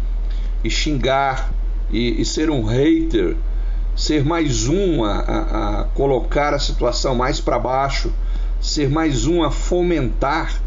e 0.63 0.69
xingar 0.71 1.51
e, 1.91 2.21
e 2.21 2.25
ser 2.25 2.51
um 2.51 2.65
hater, 2.65 3.35
ser 3.97 4.25
mais 4.25 4.69
um 4.69 5.05
a, 5.05 5.21
a, 5.21 5.81
a 5.81 5.85
colocar 5.95 6.53
a 6.53 6.59
situação 6.59 7.15
mais 7.15 7.41
para 7.41 7.59
baixo, 7.59 8.13
ser 8.61 8.91
mais 8.91 9.27
um 9.27 9.43
a 9.43 9.51
fomentar 9.51 10.61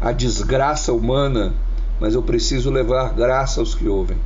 a 0.00 0.12
desgraça 0.12 0.92
humana, 0.92 1.52
mas 2.00 2.14
eu 2.14 2.22
preciso 2.22 2.70
levar 2.70 3.12
graça 3.12 3.60
aos 3.60 3.74
que 3.74 3.88
ouvem. 3.88 4.16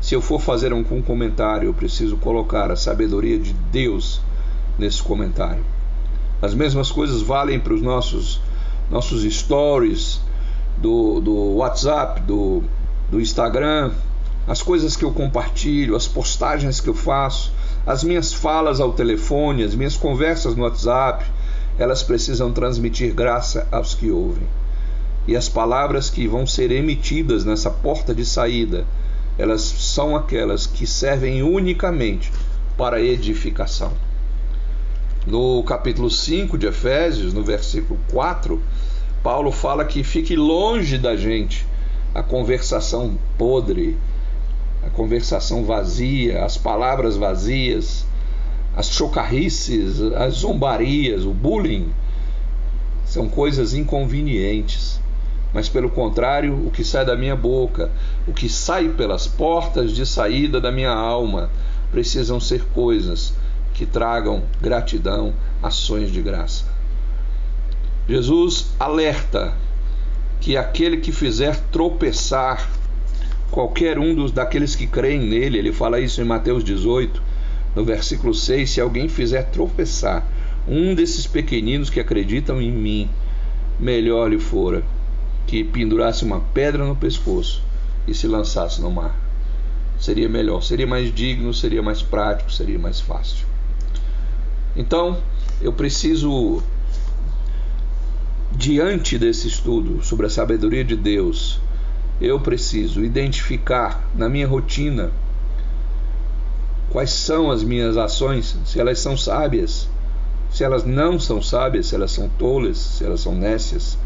Se 0.00 0.14
eu 0.14 0.20
for 0.20 0.40
fazer 0.40 0.72
um, 0.72 0.84
um 0.90 1.02
comentário, 1.02 1.68
eu 1.68 1.74
preciso 1.74 2.16
colocar 2.16 2.70
a 2.70 2.76
sabedoria 2.76 3.38
de 3.38 3.52
Deus 3.52 4.20
nesse 4.78 5.02
comentário. 5.02 5.64
As 6.40 6.54
mesmas 6.54 6.92
coisas 6.92 7.22
valem 7.22 7.58
para 7.58 7.74
os 7.74 7.82
nossos, 7.82 8.40
nossos 8.90 9.22
stories 9.34 10.20
do, 10.78 11.20
do 11.20 11.34
WhatsApp, 11.56 12.20
do, 12.20 12.62
do 13.10 13.20
Instagram, 13.20 13.90
as 14.46 14.62
coisas 14.62 14.94
que 14.94 15.04
eu 15.04 15.10
compartilho, 15.10 15.96
as 15.96 16.06
postagens 16.06 16.78
que 16.78 16.88
eu 16.88 16.94
faço, 16.94 17.52
as 17.84 18.04
minhas 18.04 18.32
falas 18.32 18.80
ao 18.80 18.92
telefone, 18.92 19.64
as 19.64 19.74
minhas 19.74 19.96
conversas 19.96 20.54
no 20.54 20.62
WhatsApp, 20.62 21.24
elas 21.78 22.02
precisam 22.02 22.52
transmitir 22.52 23.14
graça 23.14 23.66
aos 23.70 23.94
que 23.94 24.10
ouvem. 24.10 24.46
E 25.26 25.36
as 25.36 25.48
palavras 25.48 26.08
que 26.08 26.26
vão 26.26 26.46
ser 26.46 26.70
emitidas 26.70 27.44
nessa 27.44 27.70
porta 27.70 28.14
de 28.14 28.24
saída, 28.24 28.86
elas 29.38 29.62
são 29.62 30.16
aquelas 30.16 30.66
que 30.66 30.86
servem 30.86 31.42
unicamente 31.42 32.32
para 32.76 33.00
edificação. 33.00 33.92
No 35.26 35.62
capítulo 35.64 36.08
5 36.08 36.56
de 36.56 36.66
Efésios, 36.66 37.32
no 37.32 37.42
versículo 37.42 37.98
4, 38.12 38.62
Paulo 39.22 39.50
fala 39.50 39.84
que 39.84 40.04
fique 40.04 40.36
longe 40.36 40.98
da 40.98 41.16
gente 41.16 41.66
a 42.14 42.22
conversação 42.22 43.18
podre, 43.36 43.98
a 44.86 44.88
conversação 44.88 45.64
vazia, 45.64 46.44
as 46.44 46.56
palavras 46.56 47.16
vazias, 47.16 48.06
as 48.76 48.90
chocarrices, 48.90 50.00
as 50.14 50.34
zombarias, 50.34 51.24
o 51.24 51.32
bullying. 51.32 51.88
são 53.06 53.28
coisas 53.28 53.72
inconvenientes. 53.72 55.00
Mas 55.54 55.68
pelo 55.68 55.88
contrário, 55.88 56.66
o 56.66 56.70
que 56.70 56.84
sai 56.84 57.04
da 57.04 57.16
minha 57.16 57.34
boca, 57.34 57.90
o 58.28 58.32
que 58.34 58.48
sai 58.48 58.90
pelas 58.90 59.26
portas 59.26 59.92
de 59.92 60.04
saída 60.04 60.60
da 60.60 60.70
minha 60.70 60.90
alma, 60.90 61.50
precisam 61.90 62.38
ser 62.38 62.62
coisas 62.74 63.32
que 63.72 63.86
tragam 63.86 64.42
gratidão, 64.60 65.32
ações 65.62 66.10
de 66.10 66.20
graça. 66.20 66.64
Jesus 68.06 68.66
alerta 68.78 69.54
que 70.40 70.56
aquele 70.56 70.98
que 70.98 71.12
fizer 71.12 71.56
tropeçar 71.72 72.68
qualquer 73.50 73.98
um 73.98 74.14
dos 74.14 74.30
daqueles 74.32 74.76
que 74.76 74.86
creem 74.86 75.20
nele, 75.20 75.58
ele 75.58 75.72
fala 75.72 75.98
isso 76.00 76.20
em 76.20 76.24
Mateus 76.24 76.62
18, 76.62 77.22
no 77.76 77.84
versículo 77.84 78.32
6, 78.32 78.70
se 78.70 78.80
alguém 78.80 79.06
fizer 79.06 79.42
tropeçar 79.50 80.26
um 80.66 80.94
desses 80.94 81.26
pequeninos 81.26 81.90
que 81.90 82.00
acreditam 82.00 82.60
em 82.60 82.72
mim, 82.72 83.10
melhor 83.78 84.30
lhe 84.30 84.38
fora 84.38 84.82
que 85.46 85.62
pendurasse 85.62 86.24
uma 86.24 86.40
pedra 86.40 86.86
no 86.86 86.96
pescoço 86.96 87.62
e 88.08 88.14
se 88.14 88.26
lançasse 88.26 88.80
no 88.80 88.90
mar. 88.90 89.14
Seria 89.98 90.28
melhor, 90.28 90.62
seria 90.62 90.86
mais 90.86 91.14
digno, 91.14 91.52
seria 91.52 91.82
mais 91.82 92.00
prático, 92.00 92.50
seria 92.50 92.78
mais 92.78 92.98
fácil. 92.98 93.46
Então, 94.74 95.18
eu 95.60 95.72
preciso, 95.72 96.62
diante 98.52 99.18
desse 99.18 99.48
estudo 99.48 100.02
sobre 100.02 100.26
a 100.26 100.30
sabedoria 100.30 100.82
de 100.82 100.96
Deus, 100.96 101.60
eu 102.20 102.40
preciso 102.40 103.04
identificar 103.04 104.08
na 104.14 104.28
minha 104.28 104.48
rotina 104.48 105.12
quais 106.90 107.10
são 107.10 107.50
as 107.50 107.62
minhas 107.62 107.96
ações, 107.96 108.56
se 108.64 108.80
elas 108.80 108.98
são 108.98 109.16
sábias, 109.16 109.88
se 110.50 110.64
elas 110.64 110.84
não 110.84 111.18
são 111.18 111.42
sábias, 111.42 111.86
se 111.88 111.94
elas 111.94 112.12
são 112.12 112.28
tolas, 112.38 112.78
se 112.78 113.04
elas 113.04 113.20
são 113.20 113.34
nécias, 113.34 113.98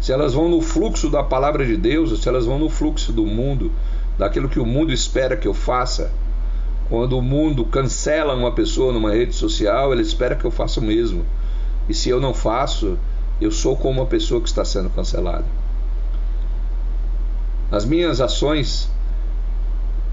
se 0.00 0.12
elas 0.12 0.32
vão 0.32 0.48
no 0.48 0.60
fluxo 0.60 1.10
da 1.10 1.22
palavra 1.22 1.66
de 1.66 1.76
Deus 1.76 2.10
ou 2.10 2.16
se 2.16 2.28
elas 2.28 2.46
vão 2.46 2.58
no 2.58 2.70
fluxo 2.70 3.12
do 3.12 3.26
mundo, 3.26 3.70
daquilo 4.18 4.48
que 4.48 4.58
o 4.58 4.66
mundo 4.66 4.92
espera 4.92 5.36
que 5.36 5.46
eu 5.46 5.54
faça. 5.54 6.10
Quando 6.88 7.18
o 7.18 7.22
mundo 7.22 7.64
cancela 7.64 8.34
uma 8.34 8.52
pessoa 8.52 8.92
numa 8.92 9.12
rede 9.12 9.34
social, 9.34 9.92
ele 9.92 10.02
espera 10.02 10.34
que 10.34 10.44
eu 10.44 10.50
faça 10.50 10.80
o 10.80 10.82
mesmo. 10.82 11.24
E 11.88 11.94
se 11.94 12.08
eu 12.08 12.20
não 12.20 12.34
faço, 12.34 12.98
eu 13.40 13.50
sou 13.50 13.76
como 13.76 14.00
uma 14.00 14.06
pessoa 14.06 14.40
que 14.40 14.48
está 14.48 14.64
sendo 14.64 14.90
cancelada. 14.90 15.44
As 17.70 17.84
minhas 17.84 18.20
ações, 18.20 18.90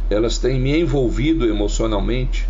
elas 0.09 0.37
têm 0.37 0.59
me 0.59 0.79
envolvido 0.79 1.45
emocionalmente. 1.45 2.47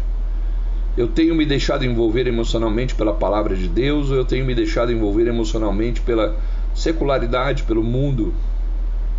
Eu 0.95 1.07
tenho 1.07 1.35
me 1.35 1.45
deixado 1.45 1.85
envolver 1.85 2.27
emocionalmente 2.27 2.95
pela 2.95 3.13
palavra 3.13 3.55
de 3.55 3.67
Deus 3.67 4.09
ou 4.09 4.15
eu 4.15 4.25
tenho 4.25 4.45
me 4.45 4.55
deixado 4.55 4.91
envolver 4.91 5.27
emocionalmente 5.27 6.01
pela 6.01 6.35
secularidade, 6.73 7.63
pelo 7.63 7.83
mundo. 7.83 8.33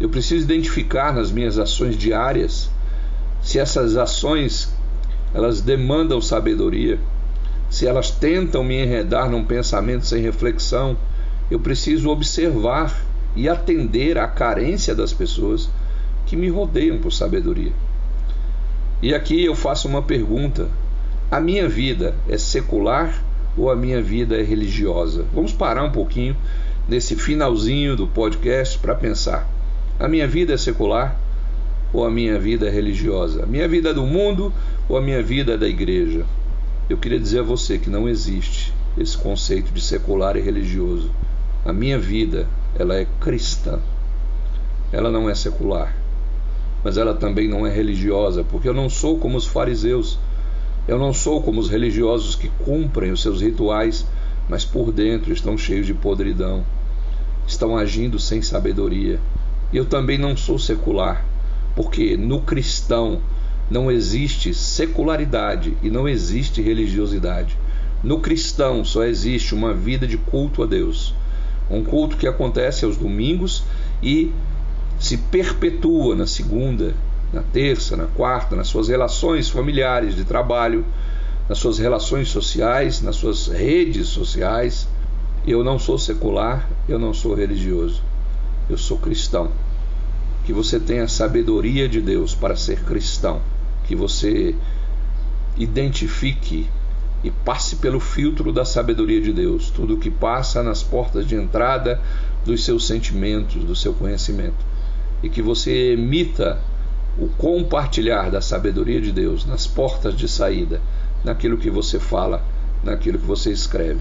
Eu 0.01 0.09
preciso 0.09 0.45
identificar 0.45 1.13
nas 1.13 1.31
minhas 1.31 1.59
ações 1.59 1.97
diárias 1.97 2.71
se 3.43 3.59
essas 3.59 3.97
ações 3.97 4.73
elas 5.35 5.61
demandam 5.61 6.21
sabedoria, 6.21 6.99
se 7.71 7.87
elas 7.87 8.11
tentam 8.11 8.65
me 8.65 8.75
enredar 8.83 9.29
num 9.29 9.45
pensamento 9.45 10.07
sem 10.07 10.23
reflexão. 10.23 10.97
Eu 11.51 11.61
preciso 11.61 12.11
observar 12.11 12.95
e 13.35 13.49
atender 13.49 14.19
à 14.19 14.27
carência 14.27 14.95
das 14.95 15.13
pessoas 15.13 15.71
que 16.27 16.37
me 16.37 16.49
rodeiam 16.49 16.99
por 16.99 17.13
sabedoria. 17.13 17.73
E 19.01 19.15
aqui 19.15 19.45
eu 19.45 19.55
faço 19.55 19.87
uma 19.87 20.03
pergunta: 20.03 20.69
a 21.31 21.41
minha 21.41 21.69
vida 21.69 22.15
é 22.29 22.37
secular 22.37 23.23
ou 23.57 23.71
a 23.71 23.77
minha 23.77 24.03
vida 24.03 24.37
é 24.37 24.43
religiosa? 24.43 25.25
Vamos 25.33 25.53
parar 25.53 25.85
um 25.85 25.93
pouquinho 25.93 26.37
nesse 26.89 27.15
finalzinho 27.15 27.95
do 27.95 28.09
podcast 28.09 28.77
para 28.79 28.97
pensar: 28.97 29.49
a 30.01 30.09
minha 30.09 30.27
vida 30.27 30.53
é 30.53 30.57
secular 30.57 31.17
ou 31.93 32.05
a 32.05 32.11
minha 32.11 32.41
vida 32.41 32.67
é 32.67 32.71
religiosa? 32.71 33.45
A 33.45 33.47
minha 33.47 33.69
vida 33.69 33.91
é 33.91 33.95
do 33.95 34.05
mundo 34.05 34.53
ou 34.89 34.97
a 34.97 35.01
minha 35.01 35.23
vida 35.23 35.53
é 35.53 35.57
da 35.57 35.69
igreja? 35.69 36.25
Eu 36.91 36.97
queria 36.97 37.21
dizer 37.21 37.41
a 37.41 37.43
você 37.43 37.79
que 37.79 37.91
não 37.91 38.09
existe 38.09 38.73
esse 38.97 39.17
conceito 39.17 39.73
de 39.73 39.81
secular 39.81 40.37
e 40.37 40.41
religioso. 40.41 41.11
A 41.65 41.73
minha 41.73 41.99
vida, 41.99 42.49
ela 42.79 42.97
é 42.97 43.07
cristã. 43.21 43.79
Ela 44.91 45.11
não 45.11 45.29
é 45.29 45.35
secular, 45.35 45.95
mas 46.89 46.97
ela 46.97 47.13
também 47.13 47.47
não 47.47 47.67
é 47.67 47.71
religiosa, 47.71 48.43
porque 48.43 48.67
eu 48.67 48.73
não 48.73 48.89
sou 48.89 49.19
como 49.19 49.37
os 49.37 49.47
fariseus. 49.47 50.19
Eu 50.89 50.99
não 50.99 51.13
sou 51.13 51.43
como 51.43 51.61
os 51.61 51.69
religiosos 51.69 52.35
que 52.35 52.49
cumprem 52.65 53.13
os 53.13 53.21
seus 53.21 53.43
rituais, 53.43 54.07
mas 54.49 54.65
por 54.65 54.91
dentro 54.91 55.31
estão 55.31 55.59
cheios 55.59 55.87
de 55.87 55.93
podridão 55.93 56.65
estão 57.47 57.77
agindo 57.77 58.19
sem 58.19 58.43
sabedoria. 58.43 59.19
Eu 59.71 59.85
também 59.85 60.19
não 60.19 60.37
sou 60.37 60.59
secular, 60.59 61.25
porque 61.77 62.17
no 62.17 62.41
cristão 62.43 63.21
não 63.71 63.91
existe 63.91 64.55
secularidade 64.55 65.77
e 65.83 65.91
não 65.91 66.09
existe 66.09 66.63
religiosidade. 66.63 67.57
No 68.03 68.21
cristão 68.21 68.83
só 68.83 69.05
existe 69.05 69.55
uma 69.55 69.75
vida 69.75 70.07
de 70.07 70.17
culto 70.17 70.63
a 70.63 70.67
Deus. 70.67 71.15
Um 71.71 71.85
culto 71.85 72.17
que 72.17 72.27
acontece 72.27 72.85
aos 72.85 72.97
domingos 72.97 73.63
e 74.03 74.33
se 74.99 75.17
perpetua 75.17 76.17
na 76.17 76.27
segunda, 76.27 76.95
na 77.33 77.43
terça, 77.43 77.97
na 77.97 78.07
quarta, 78.07 78.57
nas 78.57 78.69
suas 78.69 78.89
relações 78.89 79.49
familiares 79.49 80.17
de 80.17 80.25
trabalho, 80.25 80.85
nas 81.49 81.59
suas 81.59 81.79
relações 81.79 82.29
sociais, 82.29 83.01
nas 83.01 83.17
suas 83.17 83.47
redes 83.49 84.09
sociais. 84.09 84.89
Eu 85.47 85.63
não 85.63 85.79
sou 85.79 85.99
secular, 85.99 86.69
eu 86.89 86.99
não 86.99 87.15
sou 87.15 87.35
religioso, 87.35 88.03
eu 88.69 88.77
sou 88.77 88.99
cristão. 88.99 89.51
Que 90.45 90.53
você 90.53 90.81
tenha 90.81 91.05
a 91.05 91.09
sabedoria 91.09 91.89
de 91.89 92.01
Deus 92.01 92.35
para 92.35 92.57
ser 92.57 92.83
cristão, 92.85 93.41
que 93.87 93.95
você 93.95 94.55
identifique 95.57 96.69
e 97.23 97.31
passe 97.31 97.77
pelo 97.77 97.99
filtro 97.99 98.53
da 98.53 98.65
sabedoria 98.65 99.21
de 99.21 99.33
Deus, 99.33 99.71
tudo 99.71 99.97
que 99.97 100.11
passa 100.11 100.63
nas 100.63 100.83
portas 100.83 101.27
de 101.27 101.35
entrada 101.35 102.01
dos 102.45 102.65
seus 102.65 102.87
sentimentos, 102.87 103.65
do 103.65 103.75
seu 103.75 103.93
conhecimento, 103.93 104.68
e 105.23 105.29
que 105.29 105.43
você 105.43 105.93
emita 105.93 106.59
o 107.19 107.29
compartilhar 107.29 108.31
da 108.31 108.41
sabedoria 108.41 109.01
de 109.01 109.11
Deus 109.11 109.45
nas 109.45 109.67
portas 109.67 110.17
de 110.17 110.29
saída, 110.29 110.81
naquilo 111.25 111.59
que 111.59 111.71
você 111.71 111.99
fala, 111.99 112.43
naquilo 112.85 113.19
que 113.19 113.27
você 113.27 113.51
escreve. 113.51 114.01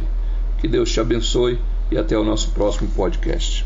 Que 0.59 0.67
Deus 0.67 0.91
te 0.91 0.99
abençoe 0.99 1.59
e 1.91 1.97
até 1.97 2.17
o 2.17 2.23
nosso 2.23 2.51
próximo 2.51 2.89
podcast. 2.91 3.65